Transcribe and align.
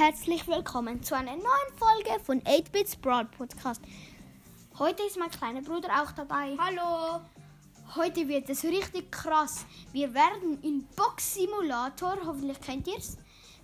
herzlich 0.00 0.48
willkommen 0.48 1.02
zu 1.02 1.14
einer 1.14 1.36
neuen 1.36 1.76
Folge 1.76 2.24
von 2.24 2.40
8-Bits 2.40 2.96
Broad 2.96 3.30
Podcast. 3.32 3.82
Heute 4.78 5.02
ist 5.02 5.18
mein 5.18 5.30
kleiner 5.30 5.60
Bruder 5.60 5.88
auch 6.02 6.12
dabei. 6.12 6.56
Hallo. 6.58 7.20
Heute 7.96 8.26
wird 8.26 8.48
es 8.48 8.64
richtig 8.64 9.12
krass. 9.12 9.66
Wir 9.92 10.14
werden 10.14 10.58
in 10.62 10.88
Box 10.96 11.34
Simulator, 11.34 12.16
hoffentlich 12.24 12.58
kennt 12.62 12.88
ihr 12.88 12.96
es, 12.96 13.18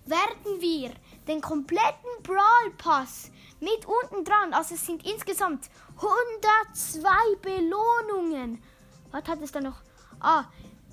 werden 0.05 0.61
wir 0.61 0.93
den 1.27 1.41
kompletten 1.41 2.23
Brawl 2.23 2.71
Pass 2.77 3.31
mit 3.61 3.87
unten 3.87 4.23
dran, 4.23 4.53
also 4.53 4.75
es 4.75 4.85
sind 4.85 5.07
insgesamt 5.07 5.71
102 5.97 7.09
Belohnungen. 7.41 8.63
Was 9.11 9.27
hat 9.27 9.41
es 9.41 9.53
da 9.53 9.63
noch? 9.63 9.81
Ah, 10.21 10.45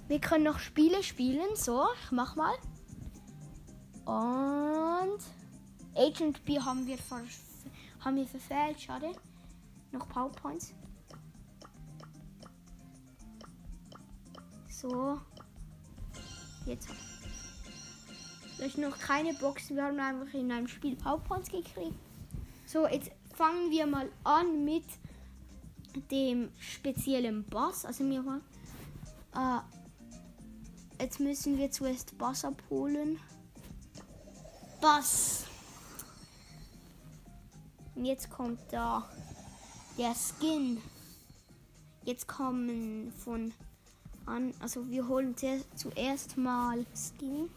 wir 0.07 0.21
können 0.21 0.45
noch 0.45 0.59
Spiele 0.59 1.03
spielen. 1.03 1.53
So, 1.55 1.85
ich 2.01 2.11
mach 2.11 2.37
mal. 2.37 2.55
Und 4.05 5.19
Agent 5.95 6.43
B 6.45 6.59
haben 6.59 6.85
wir, 6.87 6.97
ver 6.97 7.21
haben 8.01 8.15
wir 8.17 8.27
verfehlt. 8.27 8.81
Schade. 8.81 9.11
Noch 9.91 10.07
PowerPoints. 10.09 10.73
So. 14.67 15.19
Jetzt. 16.65 16.89
Ist 18.59 18.77
noch 18.77 18.97
keine 18.97 19.33
Boxen. 19.33 19.75
Wir 19.75 19.85
haben 19.85 19.99
einfach 19.99 20.33
in 20.33 20.51
einem 20.51 20.67
Spiel 20.67 20.95
PowerPoints 20.95 21.49
gekriegt. 21.49 21.95
So, 22.65 22.87
jetzt 22.87 23.11
fangen 23.35 23.71
wir 23.71 23.85
mal 23.85 24.09
an 24.23 24.63
mit 24.65 24.85
dem 26.11 26.49
speziellen 26.57 27.43
Boss. 27.45 27.85
Also 27.85 28.03
mir 28.03 28.21
mal. 28.21 28.41
Äh, 29.35 31.03
jetzt 31.03 31.19
müssen 31.19 31.57
wir 31.57 31.71
zuerst 31.71 32.17
Boss 32.17 32.45
abholen. 32.45 33.19
Boss. 34.83 35.45
Und 37.95 38.03
jetzt 38.03 38.29
kommt 38.29 38.59
da 38.69 39.09
der 39.97 40.13
Skin. 40.13 40.81
Jetzt 42.03 42.27
kommen 42.27 43.13
von 43.13 43.53
an, 44.25 44.53
also 44.59 44.89
wir 44.89 45.07
holen 45.07 45.37
zuerst, 45.37 46.35
mal 46.35 46.85
Skin. 46.93 47.49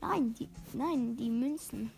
Nein, 0.00 0.34
die, 0.34 0.48
nein, 0.72 1.16
die 1.16 1.30
Münzen. 1.30 1.90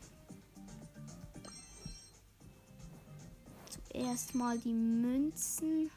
Zuerst 3.68 4.34
mal 4.34 4.58
die 4.58 4.72
Münzen. 4.72 5.90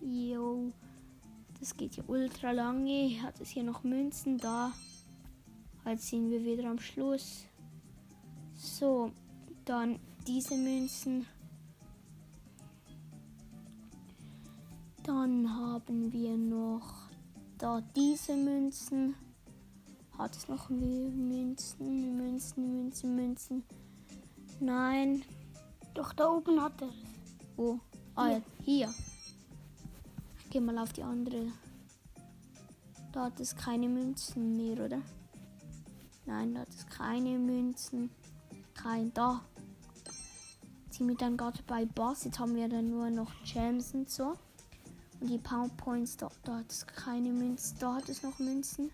Jo, 0.00 0.72
das 1.60 1.76
geht 1.76 1.96
ja 1.96 2.04
ultra 2.06 2.52
lange. 2.52 3.20
Hat 3.22 3.38
es 3.38 3.50
hier 3.50 3.64
noch 3.64 3.84
Münzen 3.84 4.38
da? 4.38 4.72
Jetzt 5.84 6.08
sind 6.08 6.30
wir 6.30 6.44
wieder 6.44 6.70
am 6.70 6.78
Schluss. 6.78 7.44
So, 8.54 9.10
dann 9.64 9.98
diese 10.26 10.56
Münzen. 10.56 11.26
Dann 15.02 15.52
haben 15.52 16.12
wir 16.12 16.36
noch 16.36 17.08
da 17.58 17.80
diese 17.96 18.36
Münzen. 18.36 19.16
Hat 20.16 20.36
es 20.36 20.48
noch 20.48 20.68
Münzen, 20.68 22.16
Münzen, 22.16 22.66
Münzen, 22.76 23.16
Münzen? 23.16 23.64
Nein. 24.60 25.22
Doch 25.94 26.12
da 26.12 26.30
oben 26.30 26.62
hat 26.62 26.80
er 26.80 26.88
es. 26.88 26.94
Wo? 27.56 27.80
Ah 28.14 28.28
ja, 28.28 28.42
hier. 28.64 28.94
Ich 30.38 30.50
gehe 30.50 30.60
mal 30.60 30.78
auf 30.78 30.92
die 30.92 31.02
andere. 31.02 31.46
Da 33.10 33.24
hat 33.24 33.40
es 33.40 33.56
keine 33.56 33.88
Münzen 33.88 34.56
mehr, 34.56 34.84
oder? 34.84 35.02
Nein, 36.26 36.54
da 36.54 36.60
hat 36.60 36.68
es 36.68 36.86
keine 36.86 37.38
Münzen. 37.38 38.10
Kein 38.74 39.12
da. 39.14 39.42
Ziehen 40.90 41.08
wir 41.08 41.16
dann 41.16 41.36
gerade 41.36 41.62
bei 41.66 41.84
Boss. 41.84 42.24
Jetzt 42.24 42.38
haben 42.38 42.54
wir 42.54 42.68
dann 42.68 42.90
nur 42.90 43.10
noch 43.10 43.32
Gems 43.44 43.94
und 43.94 44.10
so. 44.10 44.36
Und 45.20 45.28
die 45.28 45.38
Powerpoints, 45.38 46.16
da, 46.16 46.28
da 46.44 46.58
hat 46.58 46.70
es 46.70 46.86
keine 46.86 47.30
Münzen. 47.30 47.78
Da 47.80 47.94
hat 47.94 48.08
es 48.08 48.22
noch 48.22 48.38
Münzen. 48.38 48.90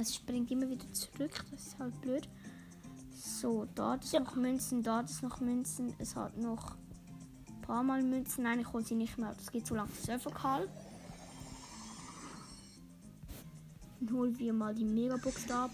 Es 0.00 0.14
springt 0.14 0.50
immer 0.50 0.68
wieder 0.68 0.90
zurück. 0.92 1.44
Das 1.50 1.66
ist 1.66 1.78
halt 1.78 2.00
blöd. 2.00 2.28
So, 3.14 3.66
da 3.74 3.92
hat 3.92 4.04
es 4.04 4.12
ja. 4.12 4.20
noch 4.20 4.34
Münzen, 4.34 4.82
da 4.82 4.98
hat 4.98 5.08
es 5.08 5.22
noch 5.22 5.40
Münzen. 5.40 5.94
Es 5.98 6.16
hat 6.16 6.36
noch 6.36 6.76
ein 7.48 7.60
paar 7.62 7.82
Mal 7.82 8.02
Münzen. 8.02 8.44
Nein, 8.44 8.60
ich 8.60 8.72
hole 8.72 8.84
sie 8.84 8.96
nicht 8.96 9.18
mehr. 9.18 9.34
Das 9.34 9.52
geht 9.52 9.66
zu 9.66 9.74
lang. 9.74 9.88
Serverkal. 10.02 10.68
Dann 14.04 14.16
holen 14.16 14.38
wir 14.38 14.52
mal 14.52 14.74
die 14.74 14.84
Megabox 14.84 15.46
da 15.46 15.64
ab. 15.64 15.70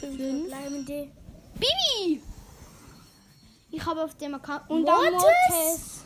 Fünf 0.00 0.46
bleibende. 0.46 1.10
Bibi! 1.54 2.22
Ich 3.70 3.84
habe 3.84 4.02
auf 4.02 4.16
dem 4.16 4.34
Account. 4.34 4.68
Und 4.68 4.86
dann 4.86 5.12
Mortis. 5.12 6.04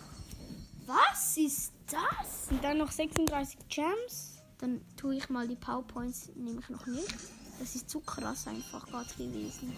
Was 0.86 1.36
ist 1.36 1.72
das? 1.86 2.50
Und 2.50 2.62
dann 2.62 2.78
noch 2.78 2.90
36 2.90 3.58
Gems. 3.68 4.42
Dann 4.58 4.82
tue 4.96 5.16
ich 5.16 5.28
mal 5.30 5.48
die 5.48 5.56
Powerpoints, 5.56 6.30
nehme 6.34 6.60
ich 6.60 6.68
noch 6.68 6.86
nicht. 6.86 7.14
Das 7.58 7.74
ist 7.74 7.88
zu 7.88 8.00
krass 8.00 8.46
einfach 8.46 8.86
gerade 8.86 9.08
gewesen. 9.14 9.74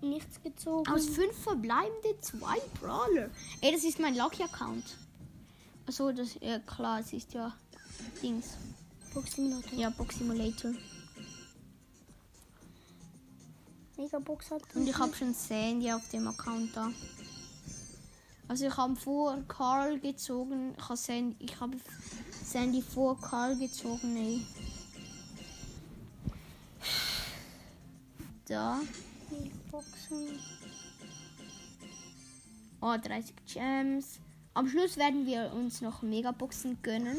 Nichts 0.00 0.42
gezogen. 0.42 0.90
Aus 0.90 1.08
fünf 1.08 1.36
verbleibende 1.42 2.18
zwei 2.20 2.58
Brawler. 2.80 3.30
Ey, 3.60 3.72
das 3.72 3.84
ist 3.84 4.00
mein 4.00 4.16
Lucky-Account. 4.16 4.96
Achso, 5.86 6.12
das 6.12 6.36
ja 6.40 6.58
klar, 6.60 7.00
es 7.00 7.12
ist 7.12 7.32
ja 7.32 7.54
Dings. 8.22 8.56
Box 9.14 9.32
Simulator. 9.32 9.78
Ja, 9.78 9.90
Box 9.90 10.18
Simulator. 10.18 10.72
Megabox 13.98 14.50
hat. 14.50 14.62
Und 14.74 14.86
ich 14.86 14.96
habe 14.96 15.14
schon 15.14 15.34
Sandy 15.34 15.92
auf 15.92 16.08
dem 16.08 16.28
Account 16.28 16.76
da. 16.76 16.90
Also 18.46 18.66
ich 18.66 18.76
habe 18.76 18.96
vor 18.96 19.36
Karl 19.48 19.98
gezogen. 19.98 20.74
Ich 20.78 20.88
habe 20.88 20.96
Sandy, 20.96 21.36
ich 21.40 21.60
habe 21.60 21.76
Sandy 22.44 22.80
vor 22.80 23.20
Karl 23.20 23.56
gezogen. 23.56 24.16
Ey. 24.16 24.46
Da. 28.46 28.80
Megaboxen. 29.30 30.38
Oh, 32.80 32.96
30 32.96 33.34
Gems. 33.52 34.20
Am 34.54 34.68
Schluss 34.68 34.96
werden 34.96 35.26
wir 35.26 35.52
uns 35.52 35.80
noch 35.80 36.02
Megaboxen 36.02 36.78
gönnen. 36.82 37.18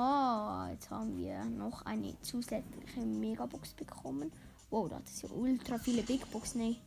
Oh, 0.00 0.64
jetzt 0.70 0.90
haben 0.90 1.18
wir 1.18 1.44
noch 1.44 1.82
eine 1.82 2.14
zusätzliche 2.20 3.00
Megabox 3.00 3.72
bekommen. 3.72 4.30
Wow, 4.70 4.88
da 4.88 4.98
ist 4.98 5.22
ja 5.22 5.28
ultra 5.30 5.76
viele 5.76 6.04
Big 6.04 6.30
Boxen. 6.30 6.60
Ey. 6.60 6.80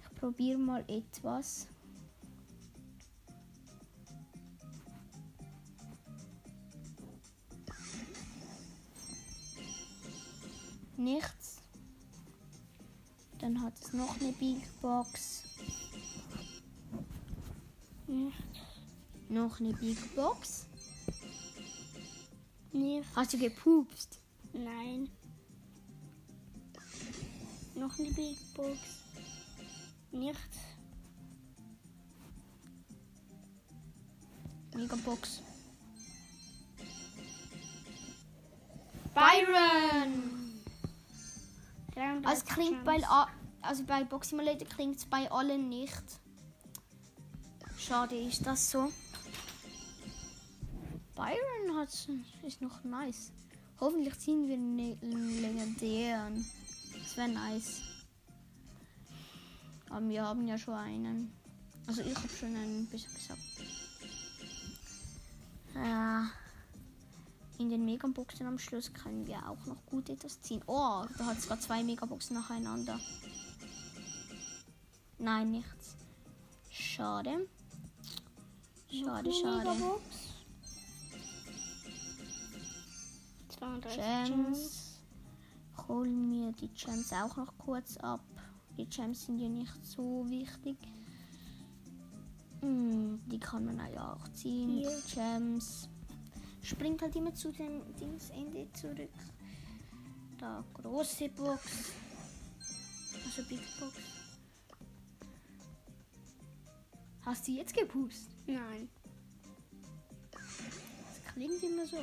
Ich 0.00 0.14
probiere 0.16 0.58
mal 0.58 0.84
etwas. 0.88 1.68
Nichts. 10.96 11.60
Dann 13.38 13.62
hat 13.62 13.74
es 13.80 13.92
noch 13.92 14.20
eine 14.20 14.32
Big 14.32 14.66
Box. 14.80 15.44
Nichts. 18.08 18.53
Noch 19.28 19.58
eine 19.60 19.72
Big 19.74 20.14
Box. 20.14 20.66
Nichts. 22.72 23.08
Hast 23.16 23.32
du 23.32 23.38
gepupst? 23.38 24.20
Nein. 24.52 25.10
Noch 27.74 27.98
eine 27.98 28.10
Big 28.10 28.36
Box. 28.54 28.78
Nichts. 30.12 30.58
Megabox. 34.74 35.42
Byron! 39.14 40.34
Also 42.24 42.42
es 42.42 42.44
klingt 42.44 42.84
bei, 42.84 43.00
also 43.62 43.84
bei 43.84 44.02
Box 44.04 44.30
Simulator 44.30 44.66
klingt 44.66 44.96
es 44.96 45.06
bei 45.06 45.30
allen 45.30 45.68
nicht. 45.68 46.02
Schade 47.78 48.16
ist 48.16 48.44
das 48.44 48.70
so. 48.70 48.90
Byron 51.14 51.76
hat, 51.76 51.88
ist 52.42 52.60
noch 52.60 52.82
nice. 52.84 53.30
Hoffentlich 53.80 54.18
ziehen 54.18 54.48
wir 54.48 54.56
ne- 54.56 54.96
einen 55.02 55.40
legendären. 55.40 56.44
Das 56.92 57.16
wäre 57.16 57.28
nice. 57.28 57.80
Aber 59.90 60.08
wir 60.08 60.22
haben 60.24 60.46
ja 60.46 60.58
schon 60.58 60.74
einen. 60.74 61.32
Also 61.86 62.02
ich 62.02 62.16
habe 62.16 62.28
schon 62.28 62.56
einen, 62.56 62.86
besser 62.86 63.08
gesagt. 63.14 63.40
Ja. 65.74 66.30
In 67.58 67.70
den 67.70 67.84
Megaboxen 67.84 68.46
am 68.46 68.58
Schluss 68.58 68.92
können 68.92 69.26
wir 69.26 69.48
auch 69.48 69.64
noch 69.66 69.84
gut 69.86 70.08
etwas 70.08 70.40
ziehen. 70.40 70.62
Oh, 70.66 71.04
da 71.18 71.26
hat 71.26 71.38
es 71.38 71.46
gerade 71.46 71.60
zwei 71.60 71.84
Megaboxen 71.84 72.34
nacheinander. 72.34 72.98
Nein, 75.18 75.52
nichts. 75.52 75.94
Schade. 76.70 77.48
Schade, 78.90 79.32
schade. 79.32 79.70
Megabox. 79.70 80.02
Gems. 83.82 84.28
Gems. 84.28 85.00
Holen 85.88 86.28
mir 86.30 86.52
die 86.52 86.68
Gems 86.68 87.12
auch 87.12 87.36
noch 87.36 87.56
kurz 87.58 87.96
ab. 87.98 88.20
Die 88.76 88.86
Gems 88.86 89.26
sind 89.26 89.38
ja 89.38 89.48
nicht 89.48 89.84
so 89.84 90.28
wichtig. 90.28 90.76
Hm, 92.60 93.20
die 93.26 93.38
kann 93.38 93.64
man 93.64 93.78
ja 93.92 94.14
auch 94.14 94.28
ziehen. 94.32 94.70
Hier. 94.70 95.02
Gems. 95.14 95.88
Springt 96.62 97.02
halt 97.02 97.14
immer 97.16 97.34
zu 97.34 97.52
dem 97.52 97.82
Dingsende 97.96 98.66
zurück. 98.72 99.10
Da, 100.38 100.64
große 100.74 101.28
Box. 101.28 101.92
Also 103.26 103.42
Big 103.48 103.60
Box. 103.78 103.94
Hast 107.24 107.48
du 107.48 107.52
jetzt 107.52 107.74
gepupst? 107.74 108.28
Nein. 108.46 108.88
Das 110.30 111.32
klingt 111.32 111.62
immer 111.62 111.86
so. 111.86 111.98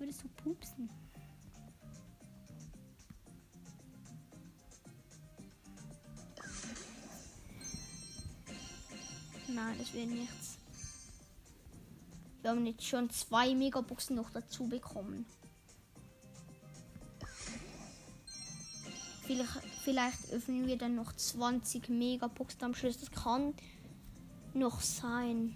Würdest 0.00 0.24
du 0.24 0.28
pupsen. 0.28 0.88
Nein, 9.48 9.76
das 9.78 9.92
wird 9.92 10.08
nichts. 10.08 10.56
Wir 12.40 12.50
haben 12.50 12.64
jetzt 12.64 12.86
schon 12.86 13.10
zwei 13.10 13.54
Megaboxen 13.54 14.16
noch 14.16 14.30
dazu 14.30 14.66
bekommen. 14.68 15.26
Vielleicht, 19.24 19.60
vielleicht 19.84 20.30
öffnen 20.32 20.66
wir 20.66 20.78
dann 20.78 20.94
noch 20.94 21.12
20 21.12 21.90
Megaboxen 21.90 22.62
am 22.64 22.74
Schluss. 22.74 22.96
Das 22.96 23.10
kann 23.10 23.52
noch 24.54 24.80
sein. 24.80 25.54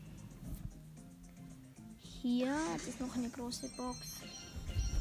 Hier, 2.25 2.57
das 2.73 2.87
ist 2.87 3.01
noch 3.01 3.15
eine 3.15 3.29
große 3.29 3.69
Box. 3.77 3.99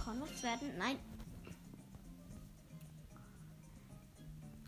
Kann 0.03 0.19
was 0.19 0.43
werden? 0.43 0.77
Nein. 0.77 0.97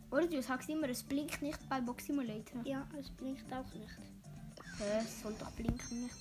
Oder 0.09 0.25
du 0.25 0.41
sagst 0.41 0.69
immer, 0.69 0.87
es 0.87 1.03
blinkt 1.03 1.41
nicht 1.41 1.59
bei 1.67 1.81
Box 1.81 2.05
Simulator. 2.05 2.61
Ja, 2.63 2.87
es 2.97 3.09
blinkt 3.09 3.51
auch 3.51 3.65
nicht. 3.73 3.97
Es 4.79 5.21
soll 5.21 5.33
doch 5.37 5.51
blinken 5.51 6.03
nicht. 6.03 6.15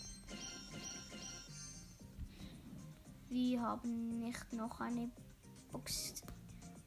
Wir 3.29 3.63
haben 3.63 4.19
nicht 4.19 4.53
noch 4.53 4.81
eine 4.81 5.13
Box, 5.71 6.15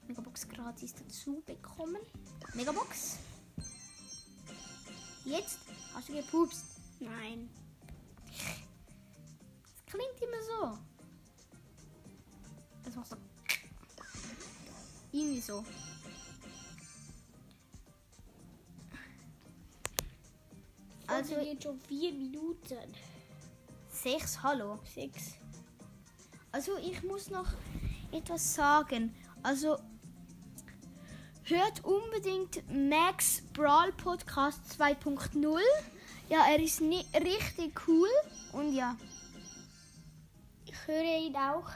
Megabox 0.10 0.50
gratis 0.50 0.94
dazu 0.94 1.42
bekommen. 1.46 2.02
Megabox. 2.54 3.20
Jetzt 5.24 5.60
hast 5.94 6.10
du 6.10 6.16
gepupst. 6.16 6.66
Nein. 7.00 7.50
Klingt 9.98 10.22
immer 10.22 10.42
so. 10.44 10.78
Das 12.84 12.96
macht 12.96 13.08
so. 13.08 13.16
Irgendwie 15.12 15.42
so. 15.42 15.64
Also 21.08 21.36
Also 21.36 21.48
jetzt 21.48 21.64
schon 21.64 21.80
vier 21.80 22.14
Minuten. 22.14 22.78
sechs, 23.90 24.44
hallo. 24.44 24.78
Sechs. 24.94 25.34
Also 26.52 26.78
ich 26.78 27.02
muss 27.02 27.32
noch 27.32 27.48
etwas 28.12 28.54
sagen. 28.54 29.16
Also 29.42 29.80
hört 31.44 31.84
unbedingt 31.84 32.62
Max 32.70 33.42
Brawl 33.54 33.92
Podcast 33.94 34.62
2.0. 34.80 35.60
Ja, 36.30 36.46
er 36.52 36.60
ist 36.60 36.82
richtig 36.82 37.88
cool. 37.88 38.10
Und 38.52 38.74
ja, 38.74 38.96
Ich 40.88 40.94
höre 40.94 41.04
ihn 41.04 41.36
auch. 41.36 41.69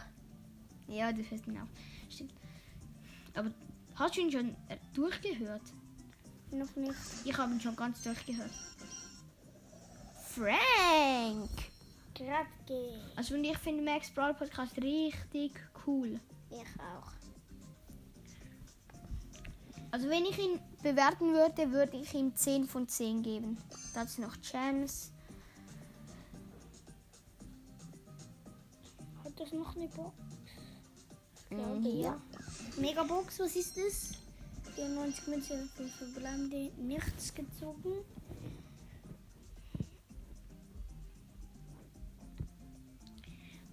ja, 0.88 1.12
das 1.12 1.30
hörst 1.30 1.46
du 1.46 1.52
auch. 1.52 1.68
Stimmt. 2.10 2.34
Aber 3.34 3.52
hast 3.96 4.16
du 4.16 4.22
ihn 4.22 4.32
schon 4.32 4.50
äh, 4.70 4.78
durchgehört? 4.94 5.62
Noch 6.52 6.74
nicht. 6.78 6.96
Ich 7.26 7.38
habe 7.38 7.52
ihn 7.52 7.60
schon 7.60 7.76
ganz 7.76 8.02
durchgehört. 8.04 8.52
Frank! 10.30 11.50
Gehen. 12.14 13.02
Also 13.16 13.36
und 13.36 13.44
ich 13.44 13.58
finde 13.58 13.84
Max 13.84 14.10
Brawl 14.12 14.34
Podcast 14.34 14.78
richtig 14.78 15.54
cool. 15.86 16.20
Ich 16.50 16.80
auch. 16.80 17.12
Also 19.92 20.08
wenn 20.10 20.26
ich 20.26 20.38
ihn 20.38 20.60
bewerten 20.84 21.34
würde, 21.34 21.72
würde 21.72 21.98
ich 21.98 22.14
ihm 22.14 22.34
10 22.34 22.66
von 22.66 22.88
10 22.88 23.24
geben. 23.24 23.58
Dazu 23.94 24.22
noch 24.22 24.36
Gems. 24.42 25.12
Das 29.42 29.54
noch 29.54 29.76
eine 29.76 29.88
Box? 29.88 30.16
Mhm. 31.50 31.86
ja. 31.86 32.22
Megabox, 32.78 33.40
was 33.40 33.56
ist 33.56 33.76
das? 33.78 34.14
94 34.76 35.28
Münzen 35.28 35.70
für 35.76 35.88
verbleibende 35.88 36.72
nichts 36.78 37.34
gezogen. 37.34 38.06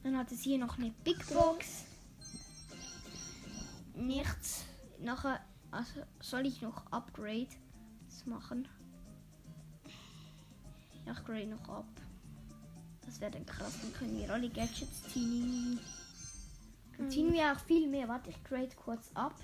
Dann 0.03 0.17
hat 0.17 0.33
es 0.33 0.41
hier 0.41 0.59
noch 0.59 0.79
eine 0.79 0.91
Big 1.05 1.19
Box. 1.33 1.85
Nichts. 3.95 4.65
Nachher 4.99 5.41
also 5.71 6.03
soll 6.21 6.47
ich 6.47 6.63
noch 6.63 6.87
Upgrade 6.91 7.49
machen. 8.25 8.69
Ich 10.93 11.11
upgrade 11.11 11.47
noch 11.47 11.69
ab. 11.69 11.87
Das 13.09 13.23
wäre 13.23 13.31
dann 13.31 13.47
krass. 13.47 13.73
Dann 13.81 13.93
können 13.95 14.19
wir 14.19 14.31
alle 14.31 14.51
Gadgets 14.51 15.03
ziehen. 15.11 15.81
Dann 16.99 17.11
ziehen 17.11 17.33
wir 17.33 17.53
auch 17.53 17.61
viel 17.61 17.89
mehr. 17.89 18.07
Warte, 18.07 18.29
ich 18.29 18.45
grade 18.45 18.69
kurz 18.77 19.11
ab. 19.15 19.35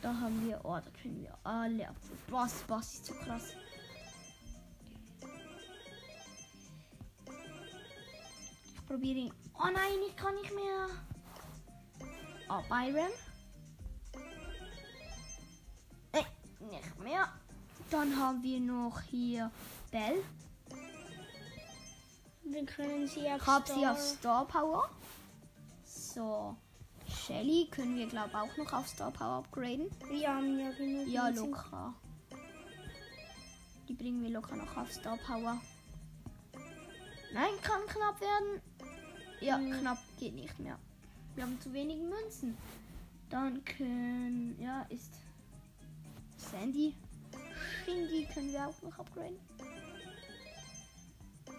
Da 0.00 0.14
haben 0.14 0.46
wir, 0.46 0.58
oh, 0.64 0.76
da 0.76 0.90
können 1.02 1.20
wir 1.20 1.36
alle 1.44 1.90
ab. 1.90 1.96
Was, 2.28 2.64
was 2.68 2.94
ist 2.94 3.06
so 3.06 3.12
krass. 3.12 3.52
Ich 8.74 8.86
probiere 8.86 9.18
ihn. 9.18 9.32
Oh 9.58 9.64
nein, 9.64 9.98
ich 10.08 10.16
kann 10.16 10.34
nicht 10.36 10.54
mehr. 10.54 10.88
Oh, 12.48 12.62
Byron. 12.66 13.10
Äh, 16.12 16.64
nicht 16.64 16.98
mehr. 17.00 17.28
Dann 17.90 18.16
haben 18.16 18.42
wir 18.42 18.60
noch 18.60 19.02
hier 19.02 19.50
Bell. 19.90 20.24
Wir 22.56 22.64
können 22.64 23.06
sie 23.06 23.30
auf 23.30 23.42
Ich 23.42 23.46
habe 23.46 23.66
sie 23.66 23.72
Star- 23.80 23.92
auf 23.92 24.00
Star 24.00 24.44
Power. 24.46 24.90
So. 25.84 26.56
Shelly 27.06 27.68
können 27.70 27.96
wir, 27.98 28.06
glaube 28.06 28.30
ich, 28.30 28.34
auch 28.34 28.56
noch 28.56 28.72
auf 28.72 28.88
Star 28.88 29.10
Power 29.10 29.40
upgraden. 29.44 29.90
Wir 30.08 30.34
haben 30.34 30.58
ja 30.58 30.70
genug. 30.70 31.06
Ja, 31.06 31.28
locker. 31.28 31.92
Die 33.86 33.92
bringen 33.92 34.22
wir 34.22 34.30
locker 34.30 34.56
noch 34.56 34.74
auf 34.74 34.90
Star 34.90 35.18
Power. 35.18 35.60
Nein, 37.34 37.52
kann 37.60 37.82
knapp 37.88 38.18
werden. 38.22 38.62
Ja, 39.42 39.58
Hm. 39.58 39.72
knapp 39.78 39.98
geht 40.18 40.34
nicht 40.34 40.58
mehr. 40.58 40.78
Wir 41.34 41.44
haben 41.44 41.60
zu 41.60 41.70
wenig 41.74 41.98
Münzen. 41.98 42.56
Dann 43.28 43.62
können, 43.66 44.56
ja, 44.58 44.86
ist 44.88 45.12
Sandy. 46.38 46.94
Shindy 47.84 48.26
können 48.32 48.50
wir 48.50 48.66
auch 48.66 48.80
noch 48.82 48.98
upgraden. 48.98 49.36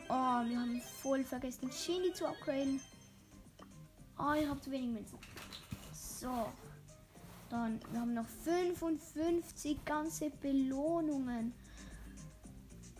Oh, 0.09 0.13
wir 0.45 0.59
haben 0.59 0.81
voll 1.01 1.23
vergessen, 1.23 1.69
Shindy 1.71 2.13
zu 2.13 2.27
upgraden. 2.27 2.79
Oh, 4.17 4.33
ich 4.33 4.47
habe 4.47 4.61
zu 4.61 4.71
wenig 4.71 4.89
Münzen. 4.89 5.19
So. 5.93 6.47
Dann, 7.49 7.79
wir 7.91 8.01
haben 8.01 8.13
noch 8.13 8.27
55 8.43 9.83
ganze 9.85 10.29
Belohnungen. 10.29 11.53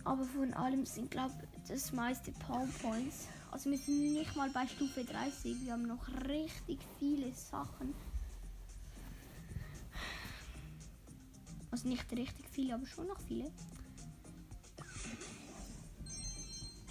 Aber 0.03 0.23
von 0.23 0.53
allem 0.53 0.85
sind, 0.85 1.11
glaube 1.11 1.33
ich, 1.41 1.69
das 1.69 1.91
meiste 1.91 2.31
Powerpoints. 2.31 3.27
Also 3.51 3.69
wir 3.71 3.77
sind 3.77 4.13
nicht 4.13 4.35
mal 4.35 4.49
bei 4.49 4.67
Stufe 4.67 5.03
30. 5.03 5.65
Wir 5.65 5.73
haben 5.73 5.87
noch 5.87 6.07
richtig 6.27 6.79
viele 6.99 7.33
Sachen. 7.33 7.93
Also 11.71 11.87
nicht 11.87 12.09
richtig 12.11 12.47
viele, 12.49 12.75
aber 12.75 12.85
schon 12.85 13.07
noch 13.07 13.19
viele. 13.21 13.51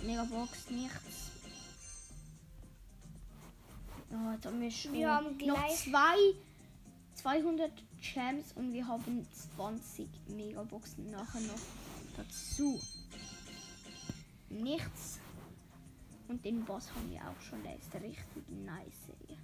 Megabox, 0.03 0.71
nichts. 0.71 1.31
Ja, 4.11 4.33
jetzt 4.35 4.47
haben 4.47 4.61
wir 4.61 4.71
schon 4.71 4.93
Wir 4.93 5.11
haben 5.12 5.26
noch 5.33 5.38
gleich- 5.38 5.76
zwei 5.76 6.17
200 7.15 7.73
Gems 8.00 8.53
und 8.55 8.73
wir 8.73 8.87
haben 8.87 9.26
20 9.57 10.09
Megaboxen 10.29 11.11
nachher 11.11 11.41
noch 11.41 11.59
dazu. 12.17 12.81
Nichts. 14.50 15.19
Und 16.29 16.45
den 16.45 16.65
Boss 16.65 16.91
haben 16.95 17.11
wir 17.11 17.21
auch 17.26 17.41
schon, 17.41 17.62
der 17.62 17.76
ist 17.76 17.93
richtig 17.95 18.49
nice. 18.50 19.09
ey. 19.29 19.37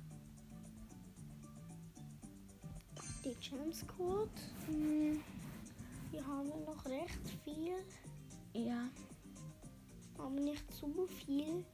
Die 3.25 3.41
Chance 3.41 3.87
Code. 3.87 4.31
Hm, 4.67 5.21
Wir 6.11 6.27
haben 6.27 6.49
noch 6.67 6.85
recht 6.87 7.21
viel. 7.45 7.75
ja. 8.55 8.89
Aber 10.23 10.41
nicht 10.41 10.65
so 10.73 10.89
viel. 11.25 11.65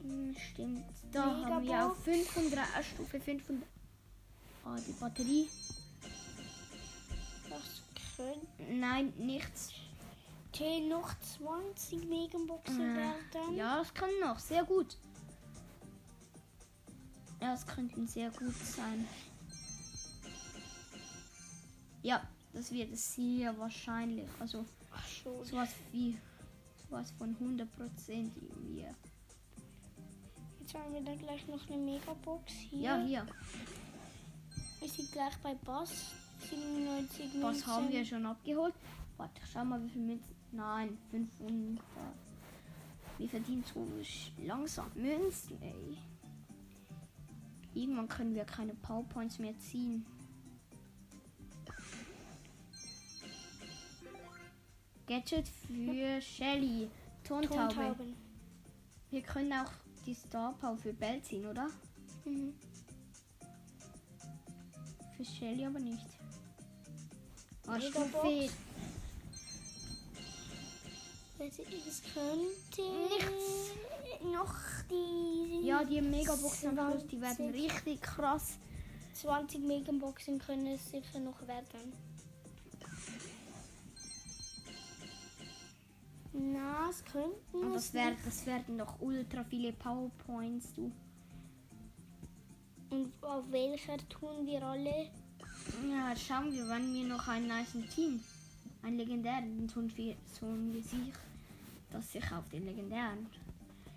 Hm, 0.00 0.34
Stimmt. 0.52 0.84
Da 1.12 1.24
haben 1.24 1.66
wir 1.66 1.86
auf 1.90 2.06
Megabox. 2.06 2.30
500, 2.32 2.58
äh, 2.78 2.82
Stufe 2.84 3.20
500. 3.20 3.68
Ah, 4.64 4.76
die 4.86 4.92
Batterie. 4.92 5.48
Das 7.48 7.82
könnte 8.16 8.72
Nein, 8.74 9.12
nichts. 9.16 9.72
noch 10.88 11.14
20 11.20 12.04
Megaboxen 12.08 12.80
Äh, 12.80 12.96
werden. 12.96 13.56
Ja, 13.56 13.78
das 13.78 13.94
kann 13.94 14.10
noch. 14.20 14.38
Sehr 14.38 14.64
gut. 14.64 14.96
Ja, 17.40 17.54
es 17.54 17.64
könnten 17.66 18.06
sehr 18.08 18.30
gut 18.30 18.54
sein. 18.56 19.06
Ja, 22.02 22.22
das 22.52 22.72
wird 22.72 22.92
es 22.92 23.14
sehr 23.14 23.56
wahrscheinlich. 23.58 24.28
Also 24.40 24.64
Ach 24.92 25.06
sowas 25.44 25.70
wie 25.92 26.16
sowas 26.88 27.12
von 27.12 27.36
100% 27.36 28.30
wir. 28.62 28.94
Jetzt 30.60 30.74
haben 30.74 30.92
wir 30.92 31.00
dann 31.00 31.18
gleich 31.18 31.46
noch 31.46 31.68
eine 31.68 31.78
Megabox 31.78 32.52
hier. 32.52 32.80
Ja, 32.80 33.02
hier. 33.02 33.26
Wir 34.80 34.88
sind 34.88 35.10
gleich 35.12 35.36
bei 35.38 35.54
Bass. 35.54 36.12
97 36.50 37.42
Was 37.42 37.66
haben 37.66 37.90
wir 37.90 38.04
schon 38.04 38.24
abgeholt? 38.24 38.74
Warte, 39.16 39.40
schau 39.52 39.64
mal, 39.64 39.82
wie 39.82 39.88
viel 39.88 40.02
Münzen. 40.02 40.34
Nein, 40.52 40.96
500. 41.10 41.84
Wir 43.18 43.28
verdienen 43.28 43.64
so 43.74 43.86
langsam 44.44 44.86
Münzen, 44.94 45.60
ey. 45.60 45.98
Irgendwann 47.74 48.08
können 48.08 48.34
wir 48.34 48.44
keine 48.44 48.74
Powerpoints 48.74 49.38
mehr 49.38 49.58
ziehen. 49.58 50.06
Gadget 55.08 55.48
für 55.48 56.20
Shelly. 56.20 56.88
Tontaube. 57.26 57.74
Tontauben. 57.74 58.16
Wir 59.10 59.22
können 59.22 59.52
auch 59.54 59.70
die 60.04 60.14
Star 60.14 60.52
Power 60.60 60.76
für 60.76 60.92
Bell 60.92 61.22
ziehen, 61.22 61.46
oder? 61.46 61.68
Mhm. 62.24 62.52
Für 65.16 65.24
Shelly 65.24 65.64
aber 65.64 65.78
nicht. 65.78 66.06
Megabox. 67.66 67.86
Stufe 67.86 68.52
Es 71.38 72.02
könnte 72.12 72.82
Nichts. 73.08 73.72
noch 74.32 74.54
die 74.90 75.66
Ja, 75.66 75.84
die 75.84 76.00
Megaboxen 76.00 76.72
die 77.10 77.20
werden 77.20 77.36
20. 77.36 77.54
richtig 77.54 78.02
krass. 78.02 78.58
20 79.14 79.60
Megaboxen 79.60 80.38
können 80.38 80.66
es 80.66 80.90
sicher 80.90 81.20
noch 81.20 81.46
werden. 81.46 81.92
Na, 86.38 86.88
es 86.88 87.04
könnten 87.04 87.56
Und 87.56 87.74
es 87.74 87.86
das, 87.86 87.94
wär, 87.94 88.12
das 88.24 88.46
werden 88.46 88.76
noch 88.76 89.00
ultra 89.00 89.42
viele 89.42 89.72
Powerpoints, 89.72 90.72
du. 90.74 90.92
Und 92.90 93.12
auf 93.22 93.44
welcher 93.50 93.96
tun 94.08 94.46
wir 94.46 94.62
alle? 94.62 95.10
Ja, 95.90 96.14
schauen 96.16 96.52
wir, 96.52 96.68
wann 96.68 96.92
wir 96.94 97.06
noch 97.06 97.26
einen 97.26 97.48
nice 97.48 97.76
Team, 97.94 98.20
einen 98.82 98.98
legendären, 98.98 99.68
tun 99.68 99.92
wir, 99.96 100.16
tun 100.38 100.72
wir 100.72 100.82
sich, 100.82 101.12
dass 101.90 102.14
ich 102.14 102.32
auf 102.32 102.48
den 102.50 102.64
legendären. 102.64 103.26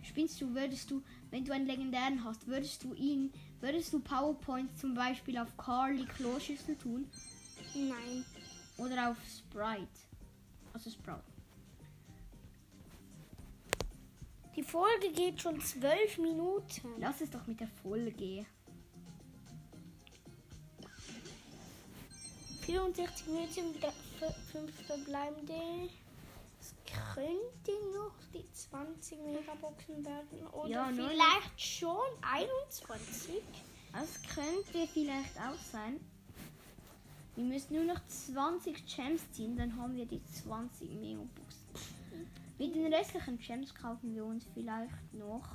Spinnst 0.02 0.42
du, 0.42 0.54
würdest 0.54 0.90
du, 0.90 1.04
wenn 1.30 1.46
du 1.46 1.54
einen 1.54 1.68
legendären 1.68 2.24
hast, 2.24 2.48
würdest 2.48 2.84
du 2.84 2.94
ihn, 2.96 3.32
würdest 3.60 3.94
du 3.94 4.00
Powerpoints 4.00 4.82
zum 4.82 4.96
Beispiel 4.96 5.38
auf 5.38 5.56
Carly 5.58 6.06
Kloschüssel 6.06 6.76
tun 6.76 7.06
Nein. 7.76 8.26
oder 8.78 9.12
auf 9.12 9.18
Sprite? 9.24 9.88
Also 10.74 10.90
Sprout. 10.90 11.31
Die 14.56 14.64
Folge 14.64 15.12
geht 15.14 15.42
schon 15.42 15.62
zwölf 15.62 16.18
Minuten. 16.18 16.96
Lass 16.98 17.22
es 17.22 17.30
doch 17.30 17.48
mit 17.48 17.60
der 17.60 17.70
Folge. 17.82 18.46
64 22.66 23.28
Minuten, 23.28 23.76
5 24.52 24.86
verbleibende. 24.86 25.90
Es 26.60 26.76
könnte 26.86 27.72
noch 27.96 28.14
die 28.34 28.46
20 28.52 29.20
Megaboxen 29.20 30.06
werden. 30.06 30.48
Oder 30.48 30.70
Ja, 30.70 30.92
vielleicht 30.94 31.62
schon 31.62 31.98
21. 32.22 33.42
Das 33.94 34.22
könnte 34.36 34.88
vielleicht 34.94 35.38
auch 35.38 35.58
sein. 35.72 36.00
Wir 37.36 37.46
müssen 37.46 37.76
nur 37.76 37.86
noch 37.86 38.06
20 38.06 38.86
Gems 38.86 39.22
ziehen, 39.32 39.58
dann 39.58 39.76
haben 39.78 39.96
wir 39.96 40.06
die 40.06 40.24
20 40.24 40.90
Megaboxen. 40.92 41.61
Mit 42.62 42.76
den 42.76 42.94
restlichen 42.94 43.40
Gems 43.40 43.74
kaufen 43.74 44.14
wir 44.14 44.24
uns 44.24 44.46
vielleicht 44.54 45.14
noch 45.16 45.50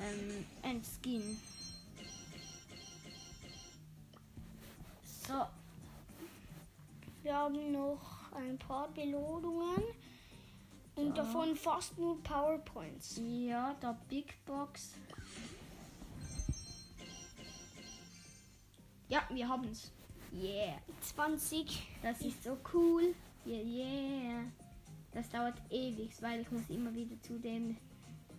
ähm, 0.00 0.44
ein 0.64 0.82
Skin. 0.82 1.22
So, 5.04 5.46
Wir 7.22 7.36
haben 7.36 7.70
noch 7.70 8.32
ein 8.32 8.58
paar 8.58 8.88
Belohnungen. 8.88 9.80
Und 10.96 11.16
Ja. 11.16 11.22
davon 11.22 11.54
fast 11.54 11.96
nur 11.96 12.20
PowerPoints. 12.24 13.20
ja, 13.24 13.76
da 13.80 13.96
Big 14.08 14.44
Box. 14.44 14.94
Ja, 19.08 19.22
wir 19.30 19.48
haben's. 19.48 19.92
Yeah. 20.32 20.80
20. 21.00 21.86
Das 22.02 22.20
ist 22.22 22.42
so 22.42 22.58
cool. 22.74 23.14
Yeah, 23.46 23.62
yeah. 23.62 24.67
Das 25.18 25.28
dauert 25.30 25.56
ewig, 25.70 26.12
weil 26.20 26.42
ich 26.42 26.50
muss 26.52 26.62
immer 26.68 26.94
wieder 26.94 27.20
zu 27.22 27.40
dem 27.40 27.76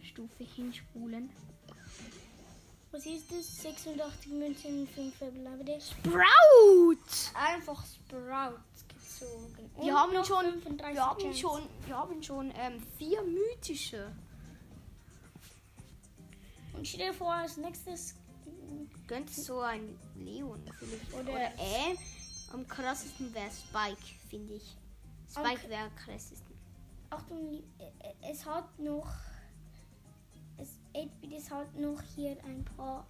Stufe 0.02 0.46
hinspulen. 0.46 1.30
Was 2.92 3.06
ist 3.06 3.30
das? 3.30 3.64
86 3.64 4.32
Münzen, 4.32 4.88
5 4.88 5.14
verbleibende. 5.14 5.78
Sprout! 5.82 6.96
Einfach 7.34 7.86
Sprout 7.86 8.62
gezogen. 8.88 9.70
Wir 9.76 9.92
Und 9.92 10.00
haben 10.00 10.14
noch 10.14 10.24
schon, 10.26 10.46
35 10.62 10.96
wir 10.96 11.06
haben 11.06 11.18
Gems. 11.20 11.38
schon, 11.40 11.62
wir 11.86 11.98
haben 11.98 12.24
schon 12.24 12.54
ähm, 12.56 12.82
vier 12.98 13.22
mythische. 13.24 14.14
Und 16.78 16.88
stell 16.88 17.08
dir 17.12 17.14
vor, 17.14 17.34
als 17.34 17.58
nächstes. 17.58 18.16
Gönnt 19.06 19.30
so 19.30 19.60
ein 19.60 20.00
Leon 20.16 20.64
vielleicht. 20.80 21.14
Oder- 21.14 21.30
Oder, 21.34 21.54
äh, 21.58 21.96
am 22.54 22.66
krassesten 22.66 23.34
wäre 23.34 23.52
Spike, 23.52 24.16
finde 24.30 24.54
ich. 24.54 24.78
Spike 25.30 25.68
wäre 25.70 25.84
am 25.88 25.96
krassesten. 25.98 26.49
Achtung, 27.10 27.64
es 28.22 28.46
hat 28.46 28.78
noch. 28.80 29.08
Es, 30.58 30.80
8-Bit, 30.94 31.34
es 31.34 31.50
hat 31.50 31.74
noch 31.76 32.02
hier 32.02 32.38
ein 32.44 32.66
paar 32.66 33.08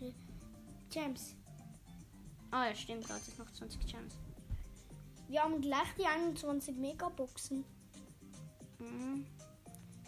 äh, 0.00 0.12
Gems. 0.90 1.36
Ah 2.50 2.66
ja, 2.66 2.74
stimmt, 2.74 3.08
hat 3.08 3.20
es 3.20 3.38
noch 3.38 3.50
20 3.50 3.86
Gems. 3.86 4.14
Wir 5.28 5.42
haben 5.42 5.60
gleich 5.60 5.94
die 5.98 6.06
21 6.06 6.76
Megaboxen. 6.76 7.64
Mhm. 8.78 9.26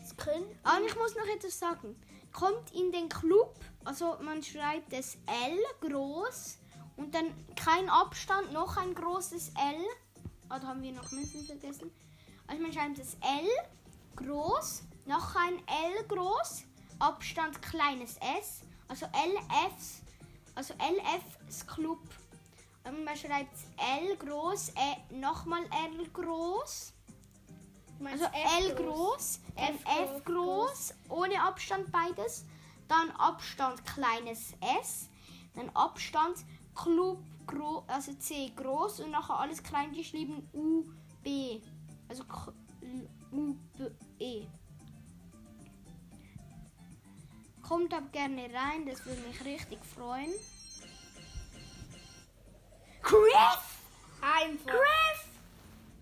Es 0.02 0.16
können. 0.16 0.46
Ah, 0.62 0.78
und 0.78 0.86
ich 0.86 0.96
muss 0.96 1.14
noch 1.14 1.26
etwas 1.26 1.58
sagen. 1.58 1.96
Kommt 2.32 2.72
in 2.72 2.92
den 2.92 3.08
Club, 3.08 3.54
also 3.84 4.16
man 4.22 4.42
schreibt 4.42 4.92
es 4.92 5.16
L 5.26 5.58
groß 5.88 6.58
und 6.96 7.14
dann 7.14 7.26
kein 7.56 7.88
Abstand, 7.88 8.52
noch 8.52 8.76
ein 8.76 8.94
großes 8.94 9.48
L. 9.50 9.84
Da 10.50 10.66
haben 10.66 10.82
wir 10.82 10.90
noch 10.90 11.12
Münzen 11.12 11.44
vergessen. 11.46 11.92
Also 12.48 12.60
man 12.60 12.72
schreibt 12.72 12.98
es 12.98 13.14
L 13.14 13.48
groß, 14.16 14.82
noch 15.06 15.36
ein 15.36 15.58
L 15.58 16.04
groß, 16.08 16.64
Abstand 16.98 17.62
kleines 17.62 18.16
S, 18.16 18.62
also 18.88 19.06
LF, 19.06 20.02
also 20.56 20.74
LFs 20.74 21.64
Club. 21.68 22.00
Und 22.82 23.04
man 23.04 23.16
schreibt 23.16 23.54
L 23.78 24.16
groß, 24.16 24.70
äh, 24.70 25.14
nochmal 25.14 25.62
L 25.64 26.08
groß. 26.12 26.94
Also 28.04 28.24
L 28.24 28.74
groß, 28.74 29.40
F 29.54 29.84
F 29.84 30.24
groß, 30.24 30.94
ohne 31.10 31.40
Abstand 31.40 31.92
beides. 31.92 32.44
Dann 32.88 33.10
Abstand 33.12 33.84
kleines 33.86 34.54
S. 34.82 35.08
Dann 35.54 35.70
Abstand 35.76 36.38
Club, 36.74 37.22
gro 37.50 37.84
also 37.86 38.12
C 38.14 38.52
groß 38.56 39.00
und 39.00 39.10
nachher 39.10 39.40
alles 39.40 39.62
klein 39.62 39.92
geschrieben 39.92 40.48
U, 40.52 40.84
B. 41.22 41.60
Also 42.08 42.24
U, 43.32 43.54
B, 43.76 43.90
E. 44.18 44.46
Kommt 47.62 47.94
ab 47.94 48.12
gerne 48.12 48.48
rein, 48.52 48.86
das 48.86 49.04
würde 49.06 49.20
mich 49.22 49.44
richtig 49.44 49.78
freuen. 49.84 50.32
Griff! 53.02 53.78
Einfach. 54.20 54.72
Griff! 54.72 55.28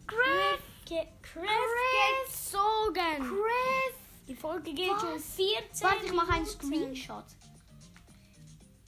Griff! 0.07 0.62
Ge 0.87 1.07
Griff 1.23 1.45
Griff! 1.45 2.26
gezogen. 2.26 3.28
Griff! 3.28 3.95
Die 4.26 4.35
Folge 4.35 4.73
geht 4.75 4.90
Was? 4.90 5.00
schon 5.02 5.19
14 5.19 5.88
Warte, 5.88 6.07
ich 6.07 6.12
mache 6.12 6.33
einen. 6.33 6.47
Screenshot. 6.47 7.25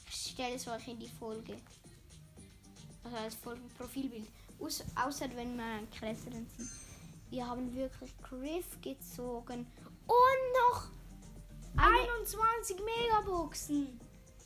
Ich 0.09 0.33
stelle 0.33 0.55
es 0.55 0.67
euch 0.67 0.89
in 0.89 0.99
die 0.99 1.09
Folge. 1.09 1.57
Also 3.05 3.17
als 3.17 3.35
Folgenprofilbild. 3.37 4.29
Aus, 4.59 4.85
außer 4.95 5.27
wenn 5.35 5.57
man 5.57 5.67
einen 5.67 5.91
größeren 5.91 6.47
sieht. 6.57 6.69
Wir 7.31 7.47
haben 7.47 7.75
wirklich 7.75 8.13
Griff 8.19 8.81
gezogen. 8.83 9.67
Und 10.07 10.71
noch 10.71 10.89
Eine- 11.77 11.99
21 12.21 12.77
Megaboxen. 12.85 14.01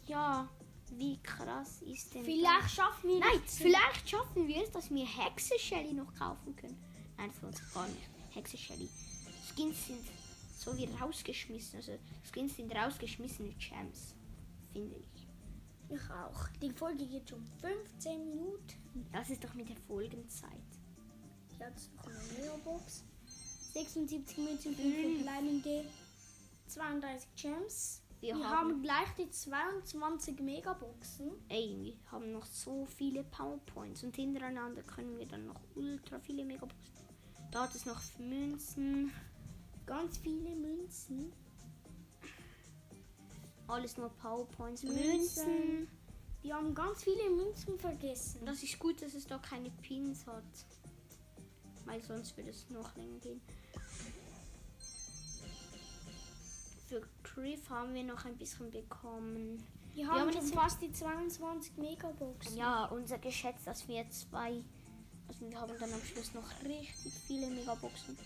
Ja, 0.06 0.48
wie 0.90 1.18
krass 1.22 1.80
ist 1.82 2.14
denn 2.14 2.24
Vielleicht 2.24 2.70
schaffen 2.70 3.08
wir 3.08 3.18
Nein, 3.20 3.40
das. 3.44 3.56
vielleicht 3.56 4.08
schaffen 4.10 4.46
wir 4.46 4.62
es, 4.62 4.70
dass 4.70 4.90
wir 4.90 5.06
Hexe 5.06 5.58
Shelly 5.58 5.94
noch 5.94 6.14
kaufen 6.14 6.54
können. 6.54 6.76
Nein, 7.16 7.32
für 7.32 7.46
uns 7.46 7.60
gar 7.72 7.88
nicht. 7.88 8.02
Hexe 8.30 8.56
Shelly. 8.58 8.88
Skins 9.54 9.86
sind 9.86 10.00
so 10.58 10.76
wie 10.76 10.84
rausgeschmissen. 11.00 11.76
Also 11.78 11.92
Skins 12.30 12.54
sind 12.56 12.70
rausgeschmissene 12.74 13.48
Gems. 13.54 14.14
Finde 14.72 14.96
ich. 14.96 15.23
Ich 15.88 16.10
auch. 16.10 16.48
Die 16.62 16.70
Folge 16.70 17.06
geht 17.06 17.28
schon 17.28 17.44
15 17.60 18.24
Minuten. 18.24 19.06
Das 19.12 19.30
ist 19.30 19.44
doch 19.44 19.54
mit 19.54 19.68
der 19.68 19.76
Folgenzeit. 19.76 20.50
Jetzt 21.58 21.94
noch 21.94 22.06
eine 22.06 22.18
Megabox. 22.38 23.04
76 23.72 24.38
Münzen 24.38 24.74
für 24.74 24.82
Mhm. 24.82 25.16
verbleibende 25.16 25.84
32 26.68 27.28
Gems. 27.36 28.00
Wir 28.20 28.34
Wir, 28.36 28.44
haben- 28.48 28.70
haben, 28.72 28.82
gleich 28.82 29.08
die 29.18 29.28
22 29.30 30.40
Megaboxen. 30.40 31.32
Ey, 31.48 31.76
wir 31.82 32.10
haben 32.10 32.32
noch 32.32 32.46
so 32.46 32.86
viele 32.86 33.22
Powerpoints 33.24 34.02
und 34.04 34.16
hintereinander 34.16 34.82
können 34.82 35.18
wir 35.18 35.26
dann 35.26 35.46
noch 35.46 35.60
ultra 35.74 36.18
viele 36.20 36.44
Megaboxen. 36.44 37.04
Da 37.50 37.64
hat 37.64 37.74
es 37.74 37.84
noch 37.84 38.00
Münzen. 38.18 39.12
Ganz 39.86 40.16
viele 40.18 40.56
Münzen. 40.56 41.32
Alles 43.66 43.96
nur 43.96 44.10
Powerpoints. 44.10 44.82
Münzen. 44.82 45.06
Münzen. 45.06 45.88
Wir 46.42 46.54
haben 46.54 46.74
ganz 46.74 47.02
viele 47.04 47.30
Münzen 47.30 47.78
vergessen. 47.78 48.44
Das 48.44 48.62
ist 48.62 48.78
gut, 48.78 49.00
dass 49.00 49.14
es 49.14 49.26
da 49.26 49.38
keine 49.38 49.70
Pins 49.70 50.26
hat. 50.26 50.42
Weil 51.86 52.02
sonst 52.02 52.36
würde 52.36 52.50
es 52.50 52.68
noch 52.70 52.94
länger 52.96 53.18
gehen. 53.20 53.40
Für 56.88 57.02
Griff 57.22 57.68
haben 57.70 57.94
wir 57.94 58.04
noch 58.04 58.24
ein 58.24 58.36
bisschen 58.36 58.70
bekommen. 58.70 59.62
Wir 59.94 60.06
haben, 60.08 60.20
haben 60.20 60.32
jetzt- 60.32 60.52
fast 60.54 60.82
die 60.82 60.92
22 60.92 61.76
Megaboxen. 61.78 62.56
Ja, 62.56 62.86
unser 62.86 63.18
geschätzt, 63.18 63.66
dass 63.66 63.86
wir 63.88 64.08
zwei. 64.10 64.62
Also 65.28 65.48
wir 65.48 65.58
haben 65.58 65.72
dann 65.78 65.92
am 65.92 66.02
Schluss 66.02 66.34
noch 66.34 66.48
richtig 66.64 67.12
viele 67.26 67.46
Megaboxen. 67.48 68.18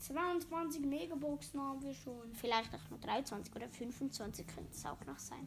22 0.00 0.80
Megaboxen 0.86 1.60
haben 1.60 1.82
wir 1.82 1.94
schon. 1.94 2.32
Vielleicht 2.34 2.74
auch 2.74 2.90
nur 2.90 2.98
23 3.00 3.54
oder 3.54 3.68
25 3.68 4.46
könnte 4.46 4.72
es 4.72 4.84
auch 4.86 5.04
noch 5.04 5.18
sein. 5.18 5.46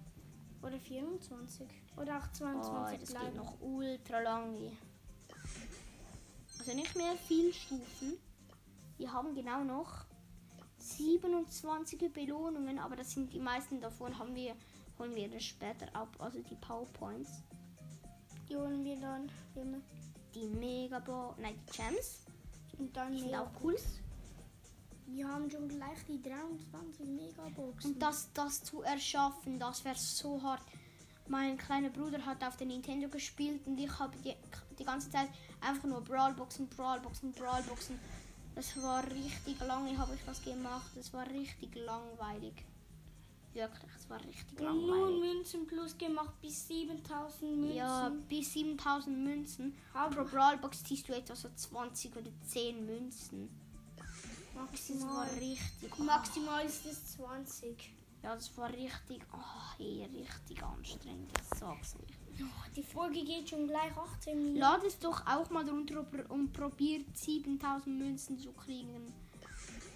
Oder 0.62 0.80
24. 0.80 1.68
Oder 1.98 2.18
auch 2.20 2.28
Oh, 2.28 2.34
22 2.34 3.00
das 3.00 3.10
bleiben. 3.12 3.26
geht 3.28 3.36
noch 3.36 3.60
ultra 3.62 4.20
lange. 4.22 4.72
Also 6.60 6.74
nicht 6.74 6.96
mehr 6.96 7.14
viel 7.28 7.52
Stufen. 7.54 8.14
Wir 8.98 9.12
haben 9.12 9.34
genau 9.36 9.64
noch 9.64 10.06
27 10.78 12.12
Belohnungen, 12.14 12.78
aber 12.80 12.96
das 12.96 13.12
sind 13.12 13.34
die 13.34 13.40
meisten 13.40 13.82
davon 13.82 14.18
haben 14.20 14.36
wir 14.36 14.56
holen 15.00 15.16
wir 15.16 15.28
das 15.30 15.44
später 15.44 15.88
ab, 15.96 16.16
also 16.20 16.40
die 16.40 16.56
Powerpoints, 16.56 17.42
Die 18.48 18.56
holen 18.56 18.84
wir 18.86 18.96
dann 19.00 19.30
immer. 19.56 19.80
die 20.36 20.46
Megabo, 20.48 21.34
nein, 21.40 21.56
die 21.68 21.72
Gems, 21.78 22.26
Und 22.78 22.96
dann 22.96 23.12
die 23.12 23.20
sind 23.20 23.32
Mega- 23.32 23.42
auch 23.42 23.50
cool. 23.64 23.76
Wir 25.14 25.28
haben 25.28 25.50
schon 25.50 25.68
gleich 25.68 26.00
die 26.08 26.22
23 26.22 27.06
Megaboxen. 27.08 27.94
Und 27.94 28.00
das, 28.02 28.30
das 28.34 28.64
zu 28.64 28.82
erschaffen, 28.82 29.60
das 29.60 29.86
wäre 29.86 29.96
so 29.98 30.42
hart. 30.42 30.62
Mein 31.28 31.58
kleiner 31.58 31.90
Bruder 31.90 32.26
hat 32.26 32.44
auf 32.44 32.58
der 32.58 32.68
Nintendo 32.68 33.08
gespielt 33.08 33.62
und 33.66 33.78
ich 33.80 33.98
habe 34.00 34.16
die, 34.18 34.34
die 34.78 34.84
ganze 34.84 35.10
Zeit 35.10 35.30
einfach 35.62 35.86
nur 35.88 36.02
Brawlboxen, 36.02 36.68
Brawlboxen, 36.68 37.32
Brawlboxen. 37.32 37.98
Das 38.56 38.76
war 38.82 39.04
richtig 39.10 39.60
lange, 39.62 39.98
habe 39.98 40.16
ich 40.16 40.22
das 40.26 40.44
gemacht. 40.44 40.92
Das 40.96 41.14
war 41.14 41.28
richtig 41.30 41.76
langweilig. 41.76 42.54
Wirklich, 43.54 43.92
es 43.98 44.10
war 44.10 44.20
richtig 44.24 44.60
Und 44.60 44.66
nur 44.82 45.08
langweilig. 45.08 45.36
Münzen 45.36 45.68
plus 45.68 45.98
gemacht 45.98 46.34
bis 46.42 46.68
7000 46.68 47.56
Münzen. 47.58 47.76
Ja, 47.76 48.12
bis 48.28 48.54
7000 48.54 49.18
Münzen. 49.18 49.76
Aber- 49.94 50.16
Pro 50.16 50.26
Brawlbox 50.26 50.84
ziehst 50.84 51.08
du 51.08 51.14
etwa 51.16 51.36
so 51.36 51.50
20 51.56 52.16
oder 52.18 52.32
10 52.48 52.86
Münzen. 52.86 53.50
Das 54.54 54.56
war 54.56 54.64
maximal. 54.66 55.28
richtig. 55.40 56.00
oh. 56.00 56.04
Maximal 56.04 56.66
ist 56.66 56.86
es 56.86 57.14
20. 57.14 57.94
Ja, 58.24 58.36
das 58.36 58.56
war 58.58 58.70
richtig, 58.70 59.22
oh, 59.34 59.78
hey, 59.78 60.08
richtig 60.14 60.64
anstrengend. 60.64 61.30
Ich 61.38 61.60
sag's 61.60 61.96
euch. 61.96 62.24
Die 62.76 62.84
Folge 62.84 63.24
geht 63.24 63.50
schon 63.50 63.68
gleich 63.68 63.96
18 63.96 64.38
Minuten. 64.38 64.60
Lad 64.60 64.84
es 64.84 64.98
doch 64.98 65.26
auch 65.28 65.50
mal 65.50 65.68
runter 65.68 66.06
und 66.30 66.54
probiert 66.54 67.18
7000 67.18 68.00
Münzen 68.00 68.40
zu 68.40 68.52
kriegen. 68.54 69.14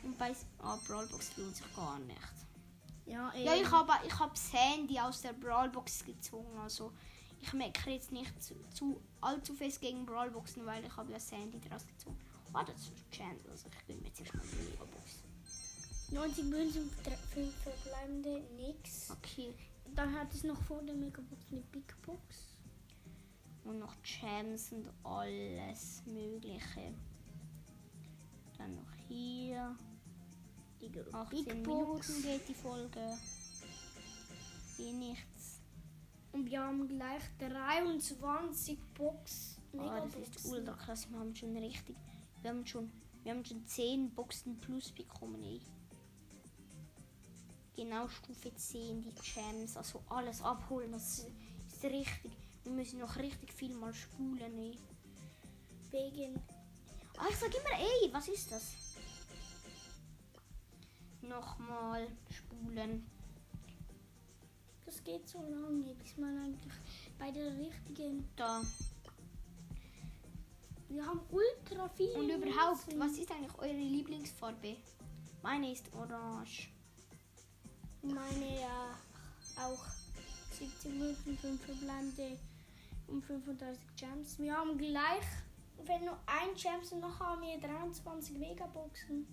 Und 0.03 0.17
bei 0.17 0.35
ah, 0.59 0.77
Brawlbox 0.87 1.37
lohnt 1.37 1.55
sich 1.55 1.75
gar 1.75 1.99
nicht. 1.99 2.17
Ja, 3.05 3.33
Ja, 3.33 3.55
ich 3.55 3.71
habe 3.71 3.93
ich 4.05 4.19
hab 4.19 4.37
Sandy 4.37 4.99
aus 4.99 5.21
der 5.21 5.33
Brawlbox 5.33 6.03
gezogen. 6.05 6.57
Also 6.59 6.91
ich 7.41 7.53
meckere 7.53 7.93
jetzt 7.93 8.11
nicht 8.11 8.43
zu, 8.43 8.55
zu 8.73 9.01
allzu 9.21 9.53
fest 9.53 9.79
gegen 9.79 10.05
Brawlboxen, 10.05 10.65
weil 10.65 10.83
ich 10.83 10.95
habe 10.95 11.11
ja 11.13 11.19
Sandy 11.19 11.59
draus 11.61 11.87
gezogen. 11.87 12.17
Ah, 12.57 12.63
das 12.63 12.89
ist 12.89 13.11
Chance. 13.11 13.47
Also 13.51 13.67
ich 13.69 13.85
bin 13.85 14.03
jetzt 14.03 14.19
erstmal 14.19 14.43
die 14.47 14.71
Megabox. 14.71 15.23
90 16.09 16.43
Münzen, 16.45 16.89
5 16.89 17.53
verbleibende, 17.53 18.41
nix. 18.55 19.11
Okay. 19.11 19.53
Dann 19.93 20.11
hat 20.15 20.33
es 20.33 20.43
noch 20.43 20.59
vor 20.63 20.81
der 20.81 20.95
Megabox 20.95 21.51
eine 21.51 21.61
Big 21.61 22.01
Box. 22.01 22.57
Und 23.63 23.77
noch 23.77 23.93
Gems 24.01 24.71
und 24.71 24.89
alles 25.03 26.01
Mögliche. 26.07 26.95
Dann 28.57 28.75
noch 28.75 28.93
hier. 29.07 29.77
Die 30.81 30.89
18 31.11 31.29
Big 31.29 31.63
Box. 31.63 32.09
Minuten 32.09 32.23
geht 32.23 32.49
die 32.49 32.55
Folge. 32.55 33.17
Eh 34.79 34.91
nichts. 34.93 35.61
Und 36.31 36.49
wir 36.49 36.59
haben 36.59 36.87
gleich 36.87 37.21
23 37.37 38.79
Box. 38.95 39.59
Oh, 39.73 39.77
das 39.77 40.15
ist 40.15 40.45
ultra 40.45 40.73
krass. 40.73 41.07
Wir 41.07 41.19
haben 41.19 41.35
schon 41.35 41.55
richtig. 41.55 41.95
Wir 42.47 42.53
haben 42.53 42.65
schon, 42.65 42.89
wir 43.23 43.33
haben 43.33 43.43
schon 43.43 43.67
10 43.67 44.15
Boxen 44.15 44.57
plus 44.62 44.93
bekommen, 44.93 45.43
ey. 45.43 45.60
Genau 47.75 48.07
Stufe 48.07 48.55
10, 48.55 49.01
die 49.01 49.13
Gems. 49.15 49.75
Also 49.75 50.01
alles 50.07 50.41
abholen. 50.41 50.93
Das 50.93 51.25
ist 51.67 51.83
richtig. 51.83 52.31
Wir 52.63 52.71
müssen 52.71 52.99
noch 52.99 53.17
richtig 53.17 53.51
viel 53.51 53.73
mal 53.75 53.93
spulen, 53.93 54.57
ey. 54.60 54.77
Wegen. 55.91 56.39
Ah, 57.17 57.25
ich 57.29 57.36
sag 57.36 57.53
immer, 57.53 57.81
ey, 57.81 58.13
was 58.13 58.29
ist 58.29 58.49
das? 58.49 58.63
Nochmal 61.21 62.07
spulen. 62.29 63.05
Das 64.86 65.03
geht 65.03 65.27
so 65.27 65.41
lange, 65.41 65.93
bis 65.95 66.15
man 66.15 66.45
eigentlich 66.45 66.73
bei 67.19 67.29
der 67.29 67.57
richtigen. 67.57 68.25
Da. 68.38 68.62
Wir 70.89 71.06
haben 71.06 71.19
ultra 71.30 71.89
viel. 71.89 72.12
Und 72.12 72.30
überhaupt, 72.30 72.88
Münzen. 72.88 73.00
was 73.00 73.17
ist 73.17 73.32
eigentlich 73.32 73.58
eure 73.58 73.73
Lieblingsfarbe? 73.73 74.78
Meine 75.43 75.71
ist 75.71 75.91
orange. 75.93 76.69
Meine 78.02 78.62
ja 78.62 78.95
auch 79.58 79.86
70 80.52 80.93
Münzen, 80.93 81.38
5 81.38 81.65
verbleibende 81.65 82.38
und 83.08 83.23
35 83.23 83.80
Gems. 83.95 84.39
Wir 84.39 84.56
haben 84.56 84.78
gleich, 84.78 85.26
wenn 85.86 86.06
nur 86.06 86.17
ein 86.26 86.56
Gems 86.56 86.91
und 86.93 87.02
noch 87.02 87.19
haben 87.19 87.41
wir 87.41 87.60
23 87.60 88.38
Megaboxen. 88.38 89.28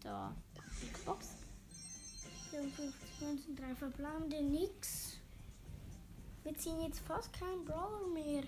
Da. 0.00 0.34
Big 0.80 1.04
Box. 1.04 1.28
54 2.50 3.20
Münzen, 3.20 3.56
3 3.56 3.74
verbleibende, 3.74 4.42
nix. 4.42 5.18
Wir 6.44 6.54
ziehen 6.58 6.80
jetzt 6.82 7.00
fast 7.00 7.32
keinen 7.32 7.64
Brawler 7.64 8.06
mehr. 8.08 8.44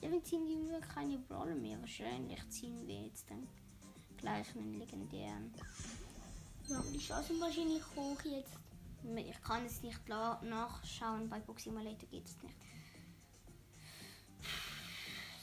Ja, 0.00 0.10
wir 0.10 0.22
ziehen 0.22 0.46
wir 0.70 0.80
keine 0.80 1.18
Brawler 1.18 1.56
mehr. 1.56 1.80
Wahrscheinlich 1.80 2.48
ziehen 2.48 2.86
wir 2.86 3.02
jetzt 3.02 3.28
dann 3.28 3.48
gleich 4.16 4.54
einen 4.54 4.74
legendären. 4.78 5.52
Ja, 6.68 6.80
die 6.92 6.98
Chancen 6.98 7.40
wahrscheinlich 7.40 7.82
hoch 7.96 8.22
jetzt. 8.22 8.52
Ich 9.16 9.42
kann 9.42 9.66
es 9.66 9.82
nicht 9.82 10.08
nachschauen, 10.08 11.28
bei 11.28 11.40
Box 11.40 11.64
Simulator 11.64 12.08
geht 12.08 12.24
es 12.24 12.40
nicht. 12.42 12.54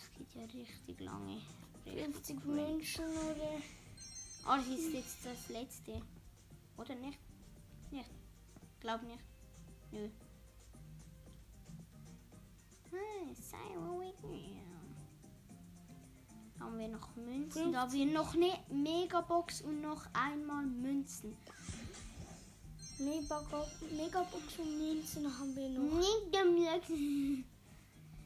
Es 0.01 0.11
geht 0.17 0.33
ja 0.33 0.43
richtig 0.43 0.99
lange. 1.01 1.41
Richtig 1.85 2.05
50 2.13 2.45
lange. 2.45 2.61
Münzen 2.61 3.05
oder. 3.05 3.61
Ah, 4.45 4.57
das 4.57 4.67
ist 4.67 4.93
jetzt 4.93 5.25
das 5.25 5.49
letzte. 5.49 6.01
Oder 6.77 6.95
nicht? 6.95 7.19
Nicht. 7.91 8.09
Glaub 8.79 9.03
nicht. 9.03 9.23
Nö. 9.91 10.09
Hey, 12.91 13.33
sei 13.33 13.77
ruhig. 13.77 14.13
Haben 16.59 16.77
wir 16.77 16.89
noch 16.89 17.15
Münzen? 17.15 17.71
Da 17.71 17.81
haben 17.81 17.93
wir 17.93 18.05
noch 18.05 18.35
eine 18.35 18.51
Megabox 18.69 19.61
und 19.61 19.81
noch 19.81 20.05
einmal 20.13 20.65
Münzen. 20.65 21.37
Megabox 22.99 23.81
Megabox 23.91 24.59
und 24.59 24.77
Münzen 24.77 25.25
haben 25.39 25.55
wir 25.55 25.69
noch. 25.69 25.81
Megabox. 25.81 26.89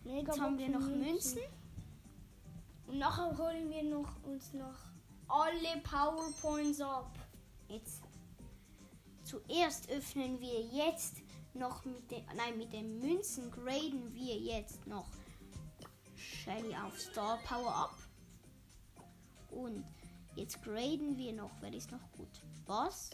Megabox 0.04 0.28
Jetzt 0.28 0.40
haben 0.42 0.58
wir 0.58 0.70
noch 0.70 0.88
Münzen. 0.88 1.42
Und 2.88 2.98
nachher 2.98 3.38
holen 3.38 3.70
wir 3.70 3.84
noch, 3.84 4.24
uns 4.24 4.54
noch 4.54 4.78
alle 5.28 5.82
Powerpoints 5.84 6.82
ab. 6.82 7.12
Jetzt. 7.68 8.02
Zuerst 9.24 9.90
öffnen 9.90 10.40
wir 10.40 10.62
jetzt 10.62 11.25
noch 11.56 11.86
mit 11.86 12.10
den, 12.12 12.26
nein, 12.36 12.58
mit 12.58 12.74
den 12.74 13.00
Münzen 13.00 13.52
graden 13.52 14.14
wir 14.14 14.36
jetzt 14.36 14.86
noch 14.88 15.08
Shelly 16.16 16.76
auf 16.76 17.00
Star 17.00 17.38
Power 17.44 17.74
ab. 17.74 17.98
Und 19.52 19.86
jetzt 20.36 20.62
graden 20.62 21.18
wir 21.18 21.34
noch, 21.34 21.52
wer 21.62 21.74
ist 21.74 21.92
noch 21.92 22.12
gut? 22.12 22.42
Boss? 22.66 23.10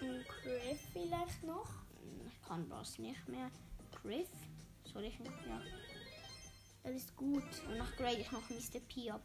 Und 0.00 0.24
Griff 0.42 0.80
vielleicht 0.92 1.42
noch. 1.42 1.68
Ich 2.26 2.48
kann 2.48 2.68
Boss 2.68 2.98
nicht 2.98 3.28
mehr. 3.28 3.50
Griff? 4.02 4.28
Soll 4.92 5.04
ich 5.04 5.18
nicht? 5.18 5.32
Ja. 5.46 5.60
Er 6.84 6.92
ist 6.92 7.16
gut. 7.16 7.42
Und 7.68 7.78
noch 7.78 7.96
grade 7.96 8.18
ich 8.18 8.30
noch 8.30 8.48
Mr. 8.48 8.80
P 8.88 9.10
ab. 9.10 9.22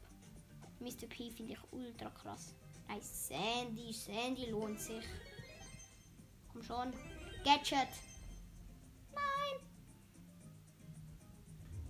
Mr. 0.80 1.08
P 1.08 1.30
finde 1.30 1.54
ich 1.54 1.60
ultra 1.71 2.10
krass. 2.10 2.56
Nein, 2.88 3.02
Sandy, 3.02 3.93
Sandy 3.93 4.50
lohnt 4.50 4.80
sich. 4.80 5.06
Komm 6.52 6.63
schon. 6.63 6.93
Gadget. 7.44 7.88
Nein. 9.14 9.60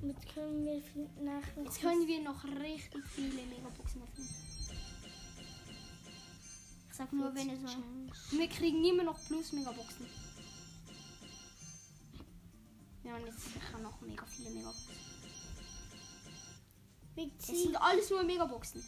Jetzt 0.01 0.33
können 0.33 0.65
wir 0.65 0.81
nachher 1.23 1.63
Jetzt 1.63 1.81
können 1.81 2.07
wir 2.07 2.21
noch 2.21 2.43
richtig 2.43 3.05
viele 3.07 3.45
Megaboxen 3.45 4.01
öffnen. 4.03 4.29
Ich 6.89 6.95
sag 6.97 7.11
nur, 7.13 7.33
wenn 7.35 7.49
es 7.49 7.71
so. 7.71 8.37
Wir 8.37 8.47
kriegen 8.47 8.83
immer 8.83 9.03
noch 9.03 9.19
plus 9.25 9.51
Megaboxen. 9.53 10.05
Ja, 13.03 13.15
und 13.15 13.25
jetzt 13.25 13.53
sicher 13.53 13.79
noch 13.79 13.99
mega 14.01 14.25
viele 14.25 14.51
Megaboxen. 14.51 14.95
Wir 17.15 17.29
Es 17.39 17.47
sind 17.47 17.75
alles 17.75 18.09
nur 18.09 18.23
Megaboxen. 18.23 18.83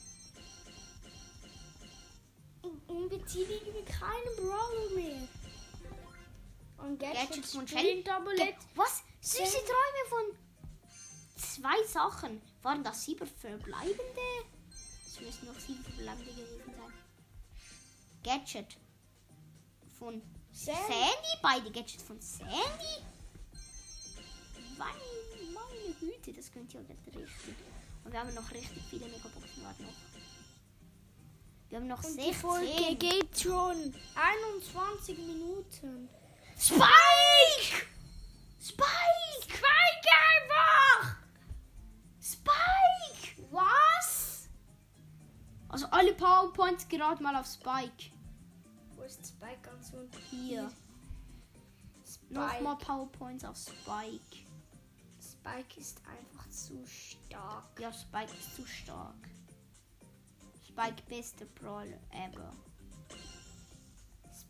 und 2.87 3.11
wir 3.11 3.25
ziehen 3.25 3.49
irgendwie 3.49 3.83
keinen 3.83 4.35
Brawler 4.37 4.95
mehr. 4.95 5.27
Und 6.83 6.99
Gadget, 6.99 7.29
Gadgets 7.29 7.53
von 7.53 7.65
Shelly. 7.65 8.03
Was? 8.75 9.03
Süße 9.21 9.57
Träume 9.57 10.03
von 10.09 10.37
zwei 11.37 11.81
Sachen. 11.87 12.41
Waren 12.61 12.83
das 12.83 13.05
sieben 13.05 13.25
verbleibende? 13.25 14.03
Es 15.07 15.21
müssen 15.21 15.45
noch 15.47 15.57
sieben 15.57 15.81
verbleibende 15.81 16.31
gewesen 16.31 16.59
sein. 16.65 16.93
Gadget 18.21 18.77
von 19.97 20.21
Sandy. 20.51 20.81
Sandy. 20.81 21.37
Beide 21.41 21.71
Gadgets 21.71 22.03
von 22.03 22.19
Sandy. 22.19 22.51
Meine, 24.77 24.99
meine 25.53 25.93
Güte, 26.01 26.33
das 26.33 26.51
könnt 26.51 26.73
ihr 26.73 26.81
jetzt 26.81 27.07
richtig. 27.07 27.55
Und 28.03 28.11
wir 28.11 28.19
haben 28.19 28.33
noch 28.33 28.51
richtig 28.51 28.83
viele 28.89 29.05
Megaboxen. 29.05 29.63
Warte 29.63 29.83
noch. 29.83 29.93
Wir 31.69 31.77
haben 31.79 31.87
noch 31.87 32.03
Und 32.03 32.17
die 32.17 32.33
Folge 32.33 32.67
16. 32.67 32.99
geht 32.99 33.39
schon 33.39 33.95
21 34.15 35.17
Minuten. 35.17 36.09
Spike! 36.57 37.87
Spike! 38.59 39.41
Spike 39.41 40.09
einfach! 40.33 41.17
Spike! 42.21 43.47
Was? 43.51 44.49
Also 45.67 45.87
alle 45.87 46.13
Powerpoints 46.13 46.87
gerade 46.87 47.21
mal 47.21 47.35
auf 47.35 47.47
Spike. 47.47 48.11
Wo 48.95 49.03
ist 49.03 49.25
Spike 49.27 49.61
ganz 49.61 49.91
unten? 49.93 50.17
Hier. 50.29 50.71
Nochmal 52.29 52.77
Powerpoints 52.77 53.43
auf 53.45 53.57
Spike. 53.57 54.45
Spike 55.21 55.79
ist 55.79 56.01
einfach 56.05 56.49
zu 56.49 56.85
stark. 56.87 57.79
Ja, 57.79 57.91
Spike 57.91 58.33
ist 58.39 58.55
zu 58.55 58.65
stark. 58.65 59.29
Spike 60.67 61.03
beste 61.07 61.45
Brawler 61.45 61.99
ever. 62.11 62.51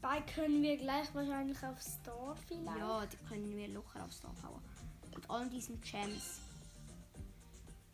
Spike 0.04 0.34
können 0.34 0.62
wir 0.62 0.76
gleich 0.76 1.14
wahrscheinlich 1.16 1.58
auf 1.64 1.82
Star 1.82 2.36
vielleicht. 2.48 2.78
Ja, 2.78 3.06
die 3.06 3.18
können 3.30 3.56
wir 3.56 3.70
locker 3.70 4.04
auf 4.04 4.12
Star 4.12 4.34
Power. 4.42 4.62
Mit 5.16 5.30
all 5.30 5.50
diesen 5.50 5.80
Gems. 5.80 6.42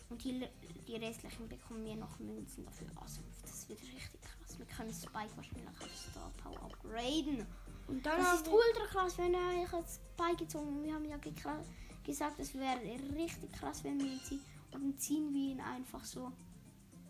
Und 0.10 0.24
die, 0.24 0.44
die 0.88 0.96
restlichen 0.96 1.48
bekommen 1.48 1.86
wir 1.86 1.96
noch 1.98 2.18
Münzen 2.18 2.66
dafür. 2.66 2.88
Also, 3.00 3.22
das 3.44 3.70
wird 3.70 3.80
richtig 3.82 4.22
krass. 4.22 4.58
Wir 4.58 4.66
können 4.66 4.92
Spike 4.92 5.30
wahrscheinlich 5.36 5.68
auf 5.68 5.96
Star 5.96 6.32
Power 6.42 6.66
upgraden. 6.66 7.46
Und 7.88 8.04
dann 8.04 8.18
Das 8.18 8.42
ist 8.42 8.48
ultra 8.48 8.86
krass, 8.88 9.18
wenn 9.20 9.36
er 9.36 9.62
euch 9.62 9.72
jetzt 9.72 10.02
beigezogen 10.18 10.84
Wir 10.84 10.96
haben 10.96 11.06
ja 11.06 11.18
gesagt, 11.18 12.40
es 12.40 12.56
wäre 12.56 12.82
richtig 13.16 13.52
krass, 13.54 13.84
wenn 13.84 14.00
wir 14.00 14.14
ihn 14.14 14.22
ziehen. 14.24 14.42
Und 14.72 14.74
dann 14.74 14.98
ziehen 14.98 15.32
wir 15.32 15.52
ihn 15.52 15.62
einfach 15.62 16.04
so. 16.04 16.32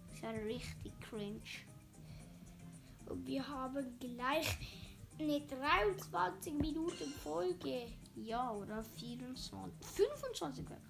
Das 0.07 0.15
ist 0.15 0.23
ja 0.23 0.31
richtig 0.31 0.91
cringe. 0.99 1.39
und 3.07 3.25
wir 3.25 3.47
haben 3.47 3.97
gleich 3.99 4.57
eine 5.19 5.41
23 5.41 6.53
Minuten 6.53 7.11
Folge. 7.23 7.87
Ja, 8.15 8.51
oder 8.51 8.83
24. 8.83 9.87
25 9.87 10.69
wäre. 10.69 10.81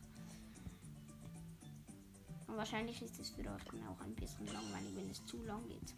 Und 2.47 2.57
wahrscheinlich 2.57 3.01
ist 3.01 3.19
es 3.19 3.29
für 3.29 3.41
euch 3.41 3.63
dann 3.65 3.87
auch 3.87 3.99
ein 4.01 4.15
bisschen 4.15 4.47
langweilig, 4.47 4.95
wenn 4.95 5.09
es 5.09 5.23
zu 5.25 5.43
lang 5.43 5.67
geht. 5.67 5.93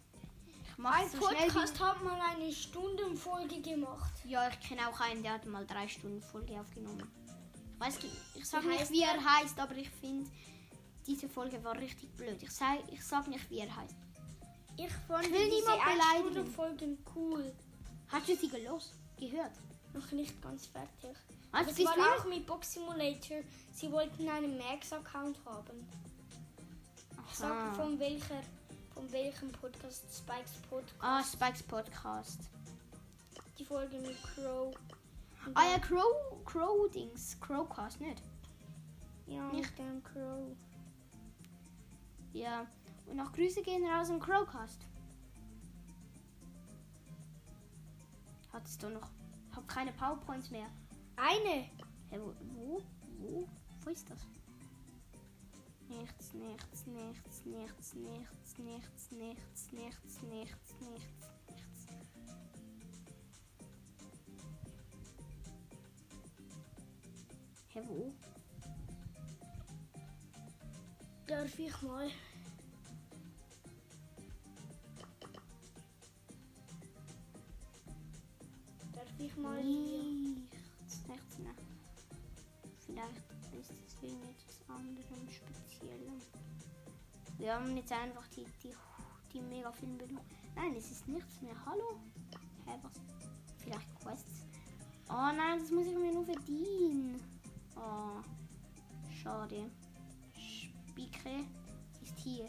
Ich 0.64 0.78
mache 0.78 1.02
Ein 1.02 1.10
so 1.10 1.18
Podcast 1.18 1.80
hat 1.80 2.02
mal 2.02 2.20
eine 2.20 2.52
Stundenfolge 2.52 3.60
gemacht. 3.60 4.12
Ja, 4.26 4.48
ich 4.48 4.60
kenne 4.60 4.88
auch 4.88 5.00
einen, 5.00 5.22
der 5.22 5.34
hat 5.34 5.46
mal 5.46 5.66
drei 5.66 5.88
Stunden 5.88 6.20
Folge 6.20 6.60
aufgenommen. 6.60 7.10
Ich 7.74 7.80
weiß 7.80 8.02
nicht, 8.02 8.16
ich 8.34 8.52
Wie 8.52 8.66
nicht, 8.68 8.90
wie 8.90 9.02
er 9.02 9.24
heißt, 9.24 9.58
aber 9.58 9.74
ich 9.76 9.90
finde, 9.90 10.30
diese 11.06 11.28
Folge 11.28 11.62
war 11.64 11.76
richtig 11.78 12.10
blöd. 12.16 12.42
Ich 12.42 12.50
sage 12.50 12.82
ich 12.90 13.04
sag 13.04 13.26
nicht, 13.28 13.50
wie 13.50 13.58
er 13.58 13.74
heißt. 13.74 13.96
Ich 14.76 14.92
fand 14.92 15.26
Ich 15.26 15.32
will 15.32 15.50
diese. 15.50 15.72
Ein-Stunden-Folgen 15.72 16.98
cool. 17.14 17.52
Hast 18.12 18.28
du 18.28 18.36
sie 18.36 18.48
gelos? 18.48 18.92
Gehört? 19.18 19.52
Noch 19.94 20.10
nicht 20.12 20.40
ganz 20.42 20.66
fertig. 20.66 21.16
Also, 21.50 21.70
Das 21.70 21.96
war 21.96 22.18
auch 22.18 22.24
mit 22.26 22.46
Box 22.46 22.72
Simulator. 22.74 23.38
Sie 23.74 23.90
wollten 23.92 24.28
einen 24.28 24.56
Max-Account 24.58 25.36
haben. 25.44 25.86
Ich 27.30 27.36
sag 27.38 27.50
Aha. 27.50 27.72
von 27.74 27.98
welcher, 27.98 28.42
von 28.94 29.10
welchem 29.12 29.50
Podcast 29.52 30.04
Spikes 30.14 30.52
Podcast. 30.68 30.94
Ah, 31.00 31.22
Spikes 31.22 31.62
Podcast. 31.62 32.40
Die 33.58 33.64
Folge 33.64 33.98
mit 33.98 34.16
Crow. 34.22 34.74
Und 35.46 35.56
Ah 35.56 35.70
ja, 35.72 35.78
Crow, 35.78 36.44
Crow 36.44 36.90
Dings, 36.90 37.36
Crowcast, 37.40 38.00
nicht? 38.00 38.22
ja, 39.26 39.42
nicht. 39.52 39.76
dem 39.78 40.02
Crow. 40.04 40.54
Ja. 42.32 42.66
Und 43.06 43.16
noch 43.16 43.32
Grüße 43.32 43.62
gehen 43.62 43.84
raus 43.86 44.08
an 44.10 44.20
Crowcast. 44.20 44.78
Hattest 48.52 48.82
du 48.82 48.90
noch? 48.90 49.10
Ich 49.50 49.56
hab 49.56 49.66
keine 49.66 49.92
Powerpoints 49.92 50.50
mehr. 50.50 50.66
Eine. 51.16 51.70
Hä, 52.10 52.18
wo, 52.18 52.34
wo? 52.54 52.82
Wo? 53.18 53.48
Wo 53.84 53.90
ist 53.90 54.08
das? 54.10 54.26
Nichts, 55.88 56.34
nichts, 56.34 56.86
nichts, 56.86 57.44
nichts, 57.44 57.94
nichts, 57.94 58.58
nichts, 58.58 59.10
nichts, 59.10 59.10
nichts, 59.10 59.72
nichts, 59.72 60.22
nichts, 60.22 60.74
nichts. 60.80 61.28
Hä, 67.68 67.82
wo? 67.86 68.12
Darf 71.26 71.58
ich 71.58 71.82
mal? 71.82 72.10
Wir 87.42 87.54
haben 87.54 87.76
jetzt 87.76 87.90
einfach 87.90 88.24
die, 88.28 88.46
die, 88.62 88.72
die 89.32 89.40
mega 89.40 89.72
vielen 89.72 89.98
Belohnungen. 89.98 90.30
Nein, 90.54 90.76
es 90.76 90.92
ist 90.92 91.08
nichts 91.08 91.40
mehr. 91.40 91.56
Hallo? 91.66 91.98
Hä, 92.66 92.78
was? 92.82 92.92
Vielleicht 93.58 94.00
Quests? 94.00 94.46
Oh 95.08 95.32
nein, 95.36 95.58
das 95.58 95.72
muss 95.72 95.88
ich 95.88 95.96
mir 95.96 96.12
nur 96.12 96.24
verdienen. 96.24 97.20
Oh, 97.74 98.22
schade. 99.20 99.68
Spike 100.38 101.44
ist 102.00 102.16
hier. 102.20 102.48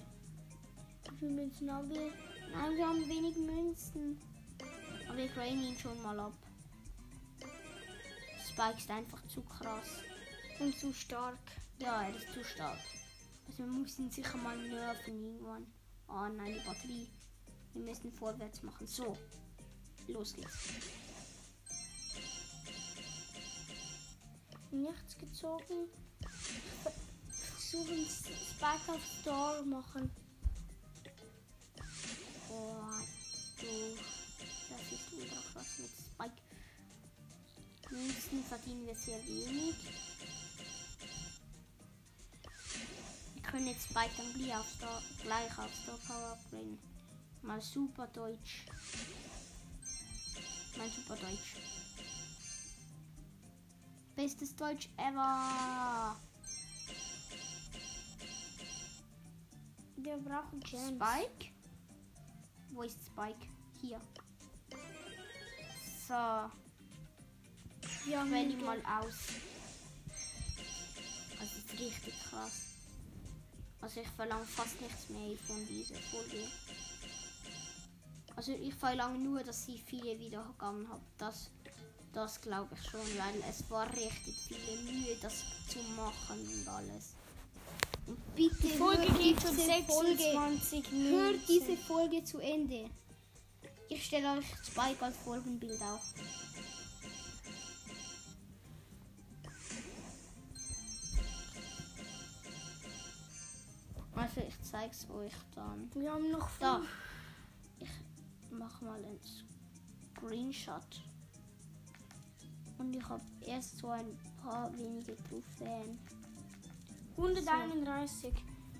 Wie 1.10 1.17
viel 1.17 1.32
Münzen 1.32 1.73
haben 1.73 1.89
wir? 1.89 2.12
Nein, 2.51 2.77
wir 2.77 2.88
haben 2.88 3.10
wenig 3.10 3.36
Münzen. 3.36 4.19
Aber 5.10 5.17
ich 5.17 5.36
rain 5.36 5.60
ihn 5.60 5.79
schon 5.79 5.99
mal 6.03 6.19
ab. 6.19 6.34
Spike 8.47 8.77
ist 8.77 8.91
einfach 8.91 9.25
zu 9.25 9.41
krass. 9.41 10.03
Und 10.60 10.77
zu 10.77 10.93
stark. 10.93 11.39
Ja, 11.79 12.03
er 12.03 12.15
ist 12.15 12.32
zu 12.32 12.43
stark. 12.43 12.77
Also 13.47 13.60
wir 13.60 13.67
müssen 13.67 14.10
sicher 14.10 14.38
mal 14.38 14.58
nerven 14.58 15.23
irgendwann. 15.23 15.67
Oh 16.08 16.27
nein, 16.27 16.53
die 16.53 16.67
Batterie. 16.67 17.08
Wir 17.73 17.82
müssen 17.82 18.12
vorwärts 18.12 18.63
machen. 18.63 18.88
So. 18.88 19.17
Los 20.08 20.34
geht's. 20.34 20.58
Nichts 24.71 25.17
gezogen. 25.17 25.88
versuchen, 27.73 28.06
Spike 28.08 28.91
auf 28.91 29.01
Store 29.21 29.63
machen. 29.63 30.12
Oh, 32.49 32.84
du. 33.60 33.97
Das 34.69 34.91
ist 34.91 35.13
ultra 35.13 35.41
krass 35.53 35.79
mit 35.79 35.89
Spike. 35.89 36.41
Münzen 37.91 38.43
verdienen 38.43 38.86
wir 38.88 38.95
sehr 38.95 39.19
wenig. 39.27 39.75
Können 43.54 43.68
jetzt 43.68 43.84
Spike 43.84 44.10
dann 44.18 44.34
gleich 44.34 44.56
auf 44.56 44.68
Star, 44.68 45.02
gleich 45.22 45.58
auf 45.60 45.72
Star 45.76 45.98
Power 46.08 46.39
bringen. 46.50 46.80
Mal 47.44 47.62
super 47.62 48.08
Deutsch. 48.08 48.66
Mein 50.76 50.89
super 50.89 51.16
Deutsch. 51.16 51.58
Bestes 54.16 54.56
Deutsch 54.56 54.89
ever. 54.98 56.18
Wir 59.98 60.18
brauchen 60.18 60.60
Gems. 60.62 60.96
Spike? 60.96 61.54
Wo 62.72 62.82
ist 62.82 62.98
Spike? 63.06 63.48
Hier. 63.80 64.02
So, 66.08 66.50
Wir 68.06 68.20
haben 68.20 68.32
wähle 68.32 68.50
ihn 68.50 68.66
mal 68.66 68.80
aus. 68.80 69.28
Das 71.39 71.56
ist 71.56 71.72
richtig 71.80 72.16
krass. 72.32 72.62
Also 73.84 74.00
ich 74.00 74.08
verlange 74.08 74.46
fast 74.46 74.80
nichts 74.80 75.10
mehr 75.10 75.38
von 75.46 75.67
dieser 75.67 75.96
Folge. 75.96 76.48
Also 78.34 78.54
ich 78.54 78.74
verlange 78.74 79.19
nur, 79.19 79.43
dass 79.43 79.65
sie 79.65 79.78
viele 79.78 80.17
Wiedergaben 80.17 80.88
haben. 80.88 81.04
Das, 81.17 81.52
das 82.13 82.39
glaube 82.39 82.74
ich 82.76 82.89
schon, 82.89 83.02
weil 83.02 83.43
es 83.50 83.69
war 83.69 83.86
richtig 83.93 84.36
viele 84.48 84.78
Mühe, 84.84 85.17
das 85.22 85.43
zu 85.67 85.80
machen 85.98 86.39
und 86.39 86.67
alles. 86.69 87.15
Und 88.08 88.36
bitte 88.36 88.56
Die 88.62 88.69
Folge 88.69 89.02
hört 89.02 89.19
geht 89.19 89.38
diese 89.43 89.84
Folge 89.84 90.17
26 90.17 90.91
Hört 90.91 90.91
Minuten. 90.93 91.41
diese 91.50 91.78
Folge 91.78 92.24
zu 92.24 92.39
Ende. 92.39 92.89
Ich 93.89 94.06
stelle 94.06 94.38
euch 94.38 94.46
Spike 94.65 95.04
als 95.04 95.17
Folgenbild 95.17 95.82
auch. 95.82 96.02
Also 104.24 104.40
ich 104.48 104.62
zeig's 104.62 105.06
euch 105.10 105.34
dann. 105.54 105.90
Wir 105.96 106.14
haben 106.14 106.32
noch 106.32 106.50
Da. 106.58 106.78
fünf. 106.78 106.90
Ich 107.80 107.90
mach 108.52 108.80
mal 108.80 108.96
einen 108.96 109.20
Screenshot. 110.16 111.02
Und 112.78 112.96
ich 112.96 113.04
habe 113.10 113.22
erst 113.42 113.80
so 113.80 113.90
ein 113.90 114.18
paar 114.42 114.72
wenige 114.78 115.18
Trophäen. 115.18 116.00
131. 117.18 118.34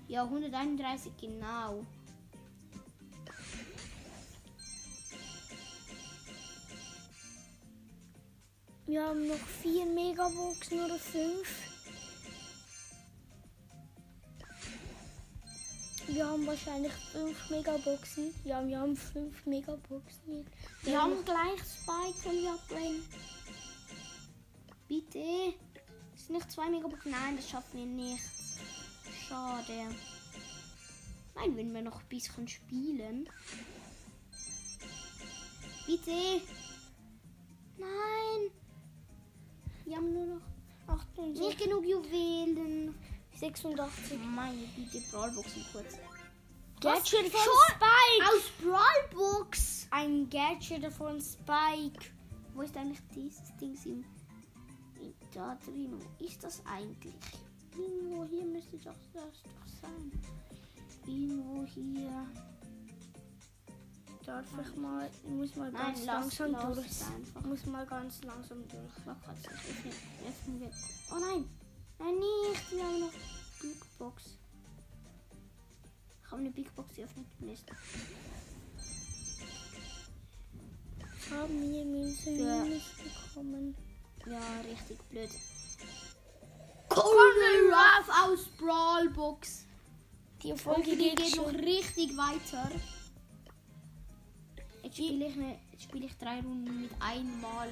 Ja, 0.08 0.24
131 0.24 1.12
genau. 1.20 1.84
Wir 8.86 9.04
haben 9.04 9.28
noch 9.28 9.36
vier 9.36 9.84
Megaboxen 9.84 10.84
oder 10.86 10.98
fünf. 10.98 11.63
Wir 16.14 16.28
haben 16.28 16.46
wahrscheinlich 16.46 16.92
fünf 17.10 17.50
Megaboxen. 17.50 18.32
Ja, 18.44 18.64
wir 18.64 18.78
haben 18.78 18.96
fünf 18.96 19.44
Megaboxen. 19.46 20.46
Wir 20.82 21.02
haben 21.02 21.24
gleich 21.24 21.58
Spike 21.58 22.28
und 22.28 22.40
wir. 22.40 23.02
Bitte. 24.86 25.54
Ist 26.14 26.30
nicht 26.30 26.52
zwei 26.52 26.70
Megaboxen? 26.70 27.10
Nein, 27.10 27.34
das 27.34 27.50
schaffen 27.50 27.80
wir 27.80 27.86
nicht. 27.86 28.22
Schade. 29.28 29.88
Nein, 31.34 31.56
wenn 31.56 31.74
wir 31.74 31.82
noch 31.82 32.00
ein 32.00 32.08
bisschen 32.08 32.46
spielen. 32.46 33.28
Bitte. 35.84 36.42
Nein. 37.76 38.52
Wir 39.84 39.96
haben 39.96 40.14
nur 40.14 40.26
noch 40.26 40.42
68, 40.86 41.40
nicht 41.40 41.58
genug 41.58 41.84
Juwelen. 41.84 42.94
86. 43.38 44.18
Meine 44.34 44.66
Bitte, 44.76 45.00
Brawlboxen 45.10 45.64
kurz. 45.72 45.98
Gadget 46.80 47.32
von? 47.32 47.40
Spike! 47.70 48.24
Aus 48.28 48.50
Brawlbox. 48.60 49.86
Ein 49.90 50.28
Gadget 50.30 50.92
von 50.92 51.20
Spike. 51.20 52.12
Wo 52.54 52.62
ist 52.62 52.76
eigentlich 52.76 53.00
dieses 53.14 53.56
Ding 53.56 53.76
im, 53.84 54.04
in, 55.00 55.14
da 55.32 55.56
drin? 55.64 55.98
Wo 56.18 56.24
ist 56.24 56.42
das 56.44 56.62
eigentlich? 56.66 57.14
Irgendwo 57.76 58.24
hier 58.24 58.44
müsste 58.44 58.76
doch 58.78 58.94
das 59.12 59.42
doch 59.42 59.66
sein. 59.82 60.12
Irgendwo 61.06 61.64
hier. 61.64 62.26
Darf 64.24 64.46
ich 64.58 64.76
mal, 64.76 65.10
ich 65.22 65.30
muss 65.30 65.54
mal 65.56 65.70
Nein, 65.70 65.82
ganz 65.86 66.04
lass, 66.06 66.38
langsam 66.38 66.52
lass 66.52 66.74
durch. 66.76 67.14
einfach. 67.14 67.40
Ich 67.40 67.46
muss 67.46 67.66
mal 67.66 67.86
ganz 67.86 68.22
langsam 68.22 68.68
durch. 68.68 69.16
Öffnen 70.26 70.60
wir. 70.60 70.70
Oh 71.12 71.18
nein! 71.18 71.44
Nein, 72.04 72.18
nicht! 72.18 72.70
Wir 72.70 72.84
haben 72.84 73.00
noch 73.00 73.12
Big 73.62 73.98
Box. 73.98 74.36
Ich 76.22 76.30
habe 76.30 76.40
eine 76.42 76.50
Big 76.50 76.74
Box 76.74 76.94
geöffnet. 76.94 77.26
Mist. 77.40 77.64
Haben 81.30 81.72
wir 81.72 81.84
Münzen 81.86 82.38
Ja. 82.38 82.62
minus 82.62 82.82
bekommen? 83.02 83.74
Ja, 84.26 84.60
richtig 84.68 84.98
blöd. 85.08 85.30
Colonel 86.90 87.72
Ruff 87.72 88.08
aus 88.22 88.44
Brawlbox. 88.58 89.64
Die 90.42 90.52
Folge 90.58 90.96
geht, 90.96 91.16
geht 91.16 91.36
noch 91.36 91.54
richtig 91.54 92.14
weiter. 92.18 92.70
Jetzt 94.82 94.96
spiele 94.96 95.28
ich, 95.28 95.36
ne, 95.36 95.58
spiele 95.78 96.04
ich 96.04 96.16
drei 96.18 96.40
Runden 96.40 96.82
mit 96.82 96.92
einmal. 97.00 97.68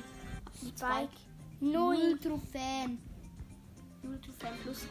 Mit. 0.62 0.79
Spike. 0.79 1.12
Null. 1.61 2.18
Trophäen. 2.18 3.12
Null 4.03 4.21
Trophäen 4.21 4.59
plus. 4.62 4.87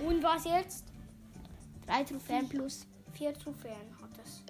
Und 0.00 0.22
was 0.22 0.44
jetzt? 0.44 0.84
Drei 1.86 2.04
Trophäen 2.04 2.48
plus. 2.48 2.86
Vier 3.12 3.34
Trophäen 3.34 3.96
hat 4.00 4.10
es. 4.24 4.42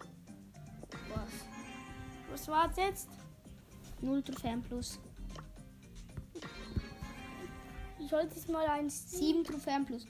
Was? 1.09 1.31
Was 2.31 2.49
war's 2.49 2.77
jetzt? 2.77 3.09
Null 4.01 4.23
Trophäen 4.23 4.63
plus. 4.63 4.99
Ich 7.99 8.11
sollte 8.11 8.37
es 8.37 8.49
mal 8.49 8.67
eins 8.67 9.07
ziehen. 9.09 9.21
Sieben 9.21 9.45
Trophäen 9.45 9.85
plus. 9.85 10.07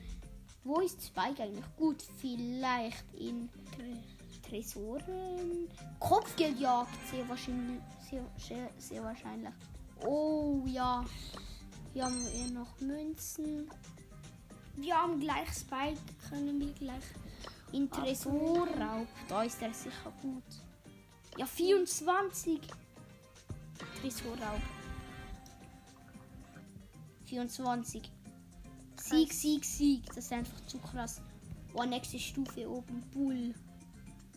Wo 0.65 0.81
ist 0.81 1.03
Spike 1.03 1.43
eigentlich? 1.43 1.65
Gut, 1.77 2.03
vielleicht 2.21 3.13
in 3.15 3.49
Tresoren. 4.43 5.69
Kopfgeldjagd, 5.99 7.09
sehr 7.11 7.29
wahrscheinlich. 7.29 7.81
Sehr, 8.09 8.25
sehr, 8.37 8.71
sehr 8.79 9.03
wahrscheinlich. 9.03 9.53
Oh 10.05 10.63
ja. 10.67 11.05
Hier 11.93 12.05
haben 12.05 12.27
wir 12.33 12.47
noch 12.59 12.81
Münzen. 12.81 13.71
Wir 14.77 14.97
haben 14.97 15.21
gleich 15.21 15.49
Spike. 15.53 16.01
Können 16.29 16.59
wir 16.59 16.73
gleich. 16.73 17.05
In 17.73 17.91
Tresorraub. 17.91 19.07
Da 19.29 19.43
ist 19.43 19.61
er 19.63 19.73
sicher 19.73 20.13
gut. 20.23 20.43
Ja, 21.37 21.47
24. 21.47 22.61
Tresorraub. 24.01 24.61
24. 27.27 28.11
Sieg, 28.97 29.33
Sieg, 29.33 29.65
Sieg. 29.65 30.07
Das 30.07 30.19
ist 30.19 30.33
einfach 30.33 30.61
zu 30.67 30.79
krass. 30.79 31.21
Oh, 31.75 31.85
nächste 31.85 32.19
Stufe 32.19 32.69
oben. 32.69 33.03
Bull. 33.13 33.55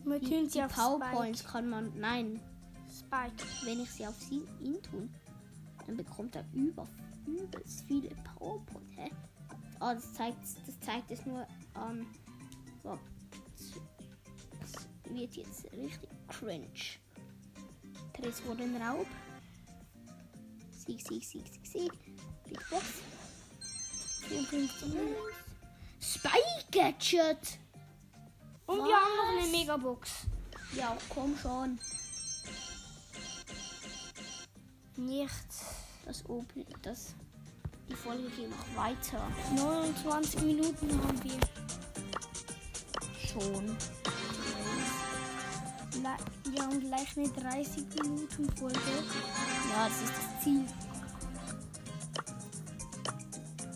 Wir 0.04 0.18
Die, 0.18 0.26
tun 0.26 0.44
die 0.44 0.50
sie 0.50 0.62
auf 0.62 0.74
Powerpoints 0.74 1.44
kann 1.44 1.68
man. 1.68 1.92
Nein. 1.98 2.40
Spike. 2.90 3.44
Wenn 3.64 3.80
ich 3.80 3.90
sie 3.90 4.06
auf 4.06 4.14
sie 4.20 4.42
ihn 4.60 4.82
tun, 4.82 5.10
dann 5.86 5.96
bekommt 5.96 6.36
er 6.36 6.44
über 6.52 6.86
übelst 7.26 7.84
viele 7.86 8.10
Powerpoints. 8.38 8.96
Hä? 8.96 9.10
Ah, 9.80 9.94
das 9.94 10.12
zeigt, 10.14 10.38
das 10.66 10.80
zeigt 10.80 11.10
es 11.10 11.24
nur 11.26 11.46
an. 11.74 12.06
so. 12.82 12.98
Das 14.60 14.88
wird 15.14 15.34
jetzt 15.36 15.64
richtig 15.72 16.08
cringe. 16.28 16.68
Tresorenraub. 18.14 19.06
Sieg, 20.70 21.00
Sieg, 21.00 21.24
Sieg, 21.24 21.46
Sieg, 21.46 21.66
Sieg. 21.66 21.92
Big 22.44 22.70
Box. 22.70 22.84
54 24.28 24.88
Minuten. 24.88 25.14
Spy 26.00 26.38
Gadget. 26.70 27.58
Und 28.66 28.78
Was? 28.78 28.88
wir 28.88 28.96
haben 28.96 29.16
noch 29.16 29.42
eine 29.42 29.50
Megabox. 29.50 30.26
Ja, 30.74 30.96
komm 31.08 31.36
schon. 31.38 31.78
Nichts. 34.96 35.65
Das 36.06 36.24
Open, 36.28 36.64
das. 36.82 37.16
Die 37.88 37.94
Folge 37.94 38.30
geht 38.30 38.48
noch 38.48 38.76
weiter. 38.76 39.26
29 39.56 40.40
Minuten 40.42 40.88
haben 41.02 41.24
wir. 41.24 41.40
Schon. 43.26 43.76
Wir 46.44 46.62
haben 46.62 46.80
gleich 46.80 47.16
eine 47.16 47.28
30 47.28 47.84
Minuten 48.02 48.56
Folge. 48.56 48.78
Ja, 49.72 49.88
das 49.88 50.00
ist 50.00 50.12
das 50.14 50.44
Ziel. 50.44 50.64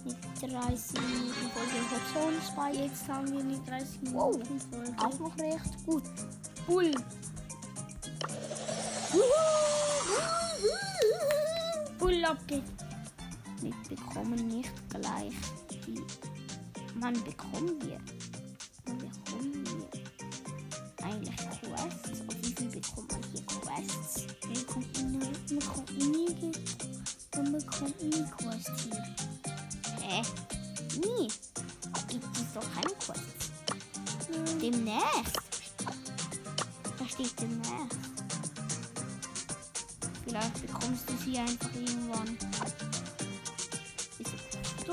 Mit 0.04 0.52
30 0.52 1.00
Minuten 1.00 1.50
Folge 1.52 1.78
Hotzone 1.90 2.40
Spike. 2.46 2.84
Jetzt 2.84 3.08
haben 3.08 3.32
wir 3.32 3.42
die 3.42 3.68
30 3.68 4.14
Wow. 4.14 4.36
Minuten 4.36 4.60
Folge. 4.60 4.94
Auch 4.98 5.18
noch 5.18 5.36
recht 5.38 5.84
gut. 5.84 6.04
Bull. 6.66 6.92
Bull 9.10 9.69
abgeht. 12.30 12.62
Wir 13.60 13.74
bekommen 13.88 14.46
nicht 14.46 14.70
gleich 14.88 15.34
die. 15.86 16.00
Man 16.94 17.14
bekommen 17.24 17.76
wir. 17.82 17.98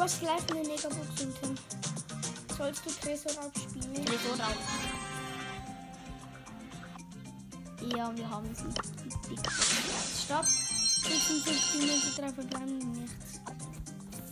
Hast 0.08 0.22
gleich 0.22 0.52
eine 0.52 0.62
Megabox 0.62 1.20
hinten. 1.20 1.60
Sollst 2.58 2.86
du 2.86 2.90
Tresor 2.92 3.44
abspielen? 3.44 4.06
Tresor 4.06 4.36
auf. 4.36 4.56
Ja, 7.94 8.16
wir 8.16 8.30
haben 8.30 8.56
sie. 8.56 8.72
Stopp. 10.24 10.46
56 10.46 11.82
Minuten, 11.82 12.16
drei 12.16 12.30
verbleiben 12.32 12.92
nichts. 12.94 13.42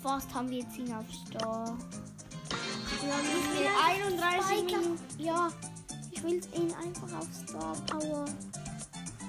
Fast 0.01 0.33
haben 0.33 0.49
wir 0.49 0.59
jetzt 0.59 0.77
ihn 0.77 0.93
auf 0.93 1.03
Star. 1.27 1.77
Wir 3.01 3.13
haben 3.13 3.25
viel? 3.51 3.67
31 4.15 4.63
Minuten. 4.63 4.97
Ja, 5.17 5.51
ich 6.09 6.23
will 6.23 6.41
ihn 6.53 6.73
einfach 6.75 7.17
auf 7.19 7.27
Star 7.49 7.75
Power. 7.87 8.23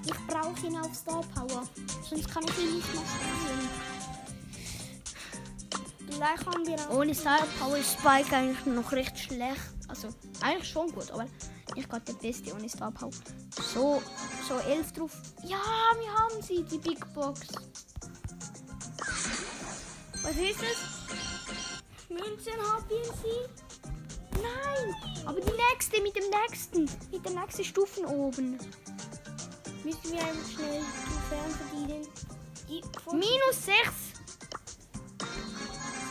Ich 0.04 0.26
brauche 0.28 0.64
ihn 0.64 0.78
auf 0.78 0.94
Star 0.94 1.22
Power. 1.35 1.64
Sonst 2.09 2.30
kann 2.30 2.44
ich 2.44 2.56
ihn 2.56 2.76
nicht 2.76 2.94
mehr 2.94 3.02
spielen. 3.02 3.86
Gleich 6.26 6.46
haben 6.46 6.66
wir 6.66 6.74
auch. 6.74 6.96
Ohne 6.96 7.14
Star 7.14 7.46
Power 7.60 7.76
ist 7.76 7.92
Spike 7.92 8.34
eigentlich 8.34 8.66
noch 8.66 8.90
recht 8.90 9.16
schlecht. 9.16 9.60
Also, 9.86 10.08
eigentlich 10.40 10.68
schon 10.68 10.90
gut, 10.90 11.08
aber 11.12 11.26
nicht 11.76 11.88
gerade 11.88 12.04
der 12.04 12.14
Beste 12.14 12.52
ohne 12.52 12.68
Star 12.68 12.90
Power. 12.90 13.12
So, 13.72 14.02
so 14.48 14.58
11 14.68 14.92
drauf. 14.92 15.12
Ja, 15.44 15.60
wir 16.00 16.12
haben 16.12 16.42
sie, 16.42 16.64
die 16.64 16.78
Big 16.78 16.98
Box. 17.14 17.42
Was 20.22 20.32
ist 20.32 20.62
es? 20.62 22.08
Münzen 22.08 22.60
haben 22.72 22.88
wir 22.88 23.04
sie? 23.04 24.42
Nein, 24.42 24.94
aber 25.26 25.40
die 25.40 25.52
nächste 25.70 26.02
mit 26.02 26.16
dem 26.16 26.24
nächsten. 26.28 26.90
Mit 27.12 27.24
der 27.24 27.40
nächsten 27.40 27.62
Stufen 27.62 28.04
oben. 28.04 28.58
Müssen 29.84 30.12
wir 30.12 30.20
einfach 30.24 30.50
schnell. 30.50 30.82
Die 32.68 32.82
Minus 33.12 33.64
6. 33.64 34.05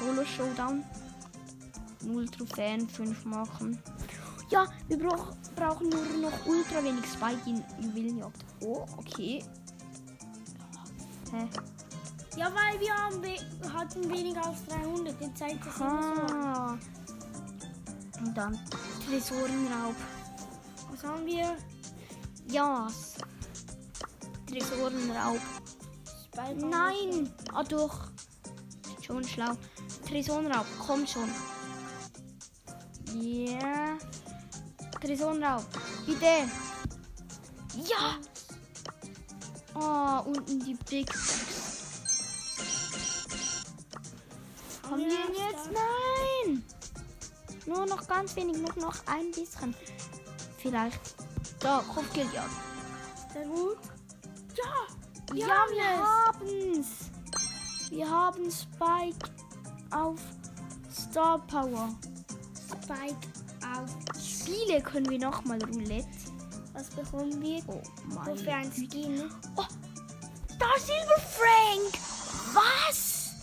Solo 0.06 0.24
Showdown. 0.24 0.84
0 2.02 2.30
Trophäen, 2.30 2.88
5 2.88 3.26
machen. 3.26 3.82
Ja, 4.52 4.68
wir 4.88 5.00
brauch, 5.00 5.34
brauchen 5.56 5.90
nur 5.90 6.30
noch 6.30 6.46
ultra 6.46 6.84
wenig 6.84 7.06
Spike 7.06 7.50
in 7.50 7.64
Juwelenjagd. 7.82 8.46
Oh, 8.62 8.86
okay. 8.98 9.44
Hä? 11.32 11.48
Ja, 12.38 12.52
weil 12.54 12.80
wir 12.80 12.94
haben 12.94 13.24
we 13.24 13.74
hatten 13.74 14.08
weniger 14.08 14.46
als 14.46 14.64
300. 14.66 15.20
Jetzt 15.20 15.38
zeigt 15.40 15.66
das 15.66 15.78
immer 15.78 16.28
so. 16.28 16.36
Ah. 16.36 16.78
Und 18.20 18.38
dann 18.38 18.60
Tresorenraub. 19.08 19.96
Was 20.92 21.04
haben 21.04 21.26
wir? 21.26 21.58
Ja. 22.52 22.88
Tresorenraub. 24.48 25.40
Spike 26.28 26.66
Nein! 26.68 27.34
Ah 27.52 27.64
doch. 27.64 28.12
Schon 29.02 29.24
schlau. 29.24 29.56
Tresorenraub, 30.16 30.66
komm 30.80 31.06
schon. 31.06 31.30
Ja. 33.22 33.98
Tresorenraub, 35.02 35.66
bitte. 36.06 36.50
Ja! 37.84 38.18
Ah, 39.74 40.20
unten 40.20 40.64
die 40.64 40.76
Big 40.90 41.08
Box. 41.08 42.06
Haben 44.90 45.02
wir 45.02 45.06
ihn 45.06 45.34
jetzt? 45.34 45.70
Nein! 45.74 46.64
Nur 47.66 47.86
noch 47.86 48.08
ganz 48.08 48.38
wenig, 48.38 48.56
nur 48.56 48.74
noch 48.78 48.96
ein 49.08 49.32
bisschen. 49.32 49.76
Vielleicht. 50.60 51.02
Da, 51.60 51.84
Kopfgeldjagd. 51.94 52.50
Sehr 53.34 53.46
gut. 53.48 53.80
Ja! 54.56 55.36
Ja, 55.36 55.66
wir 55.70 55.84
haben's. 55.84 57.12
Wir 57.90 58.10
haben 58.10 58.50
Spike 58.50 59.35
auf 59.96 60.20
Star 60.92 61.40
Power. 61.48 61.96
Spike 62.68 63.16
auf. 63.76 63.90
Spiele 64.22 64.82
können 64.82 65.10
wir 65.10 65.20
nochmal 65.20 65.60
Roulette. 65.64 66.08
Was 66.74 66.90
bekommen 66.90 67.42
wir? 67.42 67.64
Oh 67.68 67.82
mein 68.14 68.28
Wofür 68.28 68.54
ein 68.54 68.72
Skin? 68.72 69.24
Star 70.54 70.78
Silver 70.78 71.22
Frank! 71.38 71.94
Was? 72.54 73.34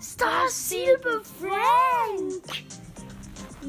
Star 0.00 0.48
Silver 0.48 1.22
Frank! 1.40 2.64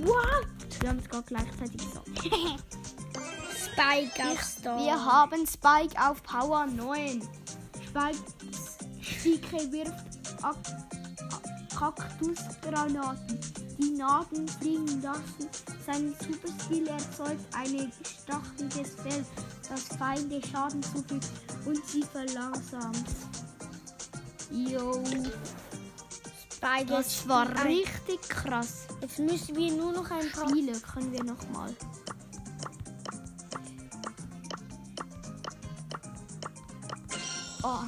What? 0.06 0.48
Wir 0.80 0.90
haben 0.90 1.00
es 1.00 1.10
gerade 1.10 1.26
gleichzeitig 1.28 1.78
gesagt. 1.78 2.10
Spike 3.66 4.32
auf 4.32 4.44
Star. 4.44 4.80
Wir 4.80 5.06
haben 5.06 5.48
Spike 5.48 5.96
auf 6.00 6.22
Power 6.24 6.68
9. 6.68 7.22
Spike 7.88 8.18
Spike 9.02 9.72
wirft 9.72 9.94
Ak 10.42 10.58
Kaktusgranaten. 11.78 13.40
Die 13.78 13.92
Nadeln 13.92 14.48
fliegen 14.48 15.02
lassen. 15.02 15.50
Sein 15.86 16.16
Superskill 16.20 16.88
erzeugt 16.88 17.56
ein 17.56 17.92
stacheliges 18.06 18.96
Feld, 19.02 19.26
das 19.70 19.98
Feinde 19.98 20.42
Schaden 20.48 20.82
zufügt 20.84 21.28
und 21.66 21.86
sie 21.88 22.04
verlangsamt. 22.04 23.10
Yo, 24.52 25.04
Spike 26.54 26.86
das 26.86 27.28
war 27.28 27.48
richtig 27.66 28.22
krass. 28.30 28.88
Jetzt 29.02 29.20
müssen 29.20 29.56
wir 29.56 29.74
nur 29.74 29.92
noch 29.92 30.10
ein 30.12 30.30
paar. 30.32 30.50
Spiele 30.50 30.80
können 30.80 31.12
wir 31.12 31.24
noch 31.24 31.50
mal. 31.50 31.76
Oh, 37.64 37.80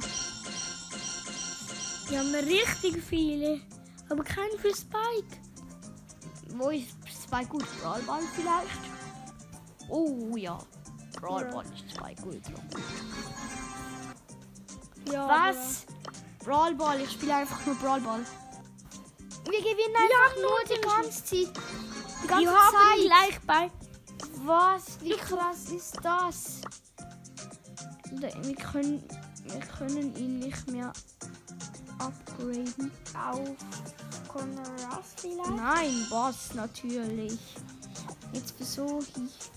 Wir 2.08 2.20
haben 2.20 2.34
richtig 2.34 3.02
viele. 3.02 3.60
Aber 4.08 4.22
keinen 4.24 4.58
für 4.58 4.74
Spike. 4.74 5.38
wo 6.50 6.70
ist 6.70 6.88
Spike 7.24 7.48
gut? 7.48 7.64
Brawlball 7.82 8.22
vielleicht? 8.34 8.80
Oh 9.88 10.36
ja, 10.36 10.58
Brawlball 11.20 11.64
ist 11.66 11.90
Spike 11.90 12.22
ultra 12.24 12.52
gut. 12.52 12.82
Ja, 15.12 15.28
Was? 15.28 15.86
Brawlball, 16.44 17.00
ich 17.00 17.10
spiele 17.12 17.34
einfach 17.36 17.64
nur 17.66 17.74
Brawlball. 17.76 18.20
Wir 19.48 19.60
gewinnen 19.60 19.94
Ja, 19.94 20.26
einfach 20.26 20.36
nur 20.42 20.76
die 20.76 20.80
ganze 20.80 21.24
Zeit. 21.24 21.62
Die 22.22 22.26
ganze 22.26 22.44
Wir 22.44 22.50
haben 22.52 22.76
Zeit. 22.76 23.04
gleich 23.06 23.40
bei. 23.46 23.70
Was? 24.44 25.00
Wie 25.00 25.16
krass 25.16 25.70
ist 25.70 25.96
das? 26.02 26.60
Da- 28.12 28.44
Wir 28.44 28.54
können, 28.56 29.04
wir 29.44 29.60
können 29.60 30.16
ihn 30.16 30.38
nicht 30.40 30.70
mehr 30.70 30.92
upgraden. 32.06 32.90
Auf 33.14 33.48
Conor 34.28 34.66
Ruff 34.90 35.14
vielleicht? 35.16 35.56
Nein, 35.56 36.06
Boss 36.10 36.54
natürlich. 36.54 37.38
Jetzt 38.32 38.56
versuche 38.56 39.04
ich. 39.16 39.50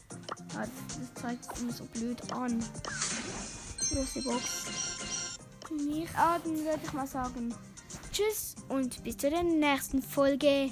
Ah, 0.55 0.65
das 0.87 1.21
zeigt 1.21 1.59
immer 1.59 1.71
so 1.71 1.85
blöd 1.85 2.31
an. 2.33 2.63
Große 3.89 4.21
Box. 4.23 5.37
Nicht. 5.71 6.15
Ah, 6.15 6.39
dann 6.43 6.57
würde 6.57 6.79
ich 6.83 6.93
mal 6.93 7.07
sagen. 7.07 7.53
Tschüss 8.11 8.55
und 8.69 9.03
bis 9.03 9.17
zur 9.17 9.29
nächsten 9.29 10.01
Folge. 10.01 10.71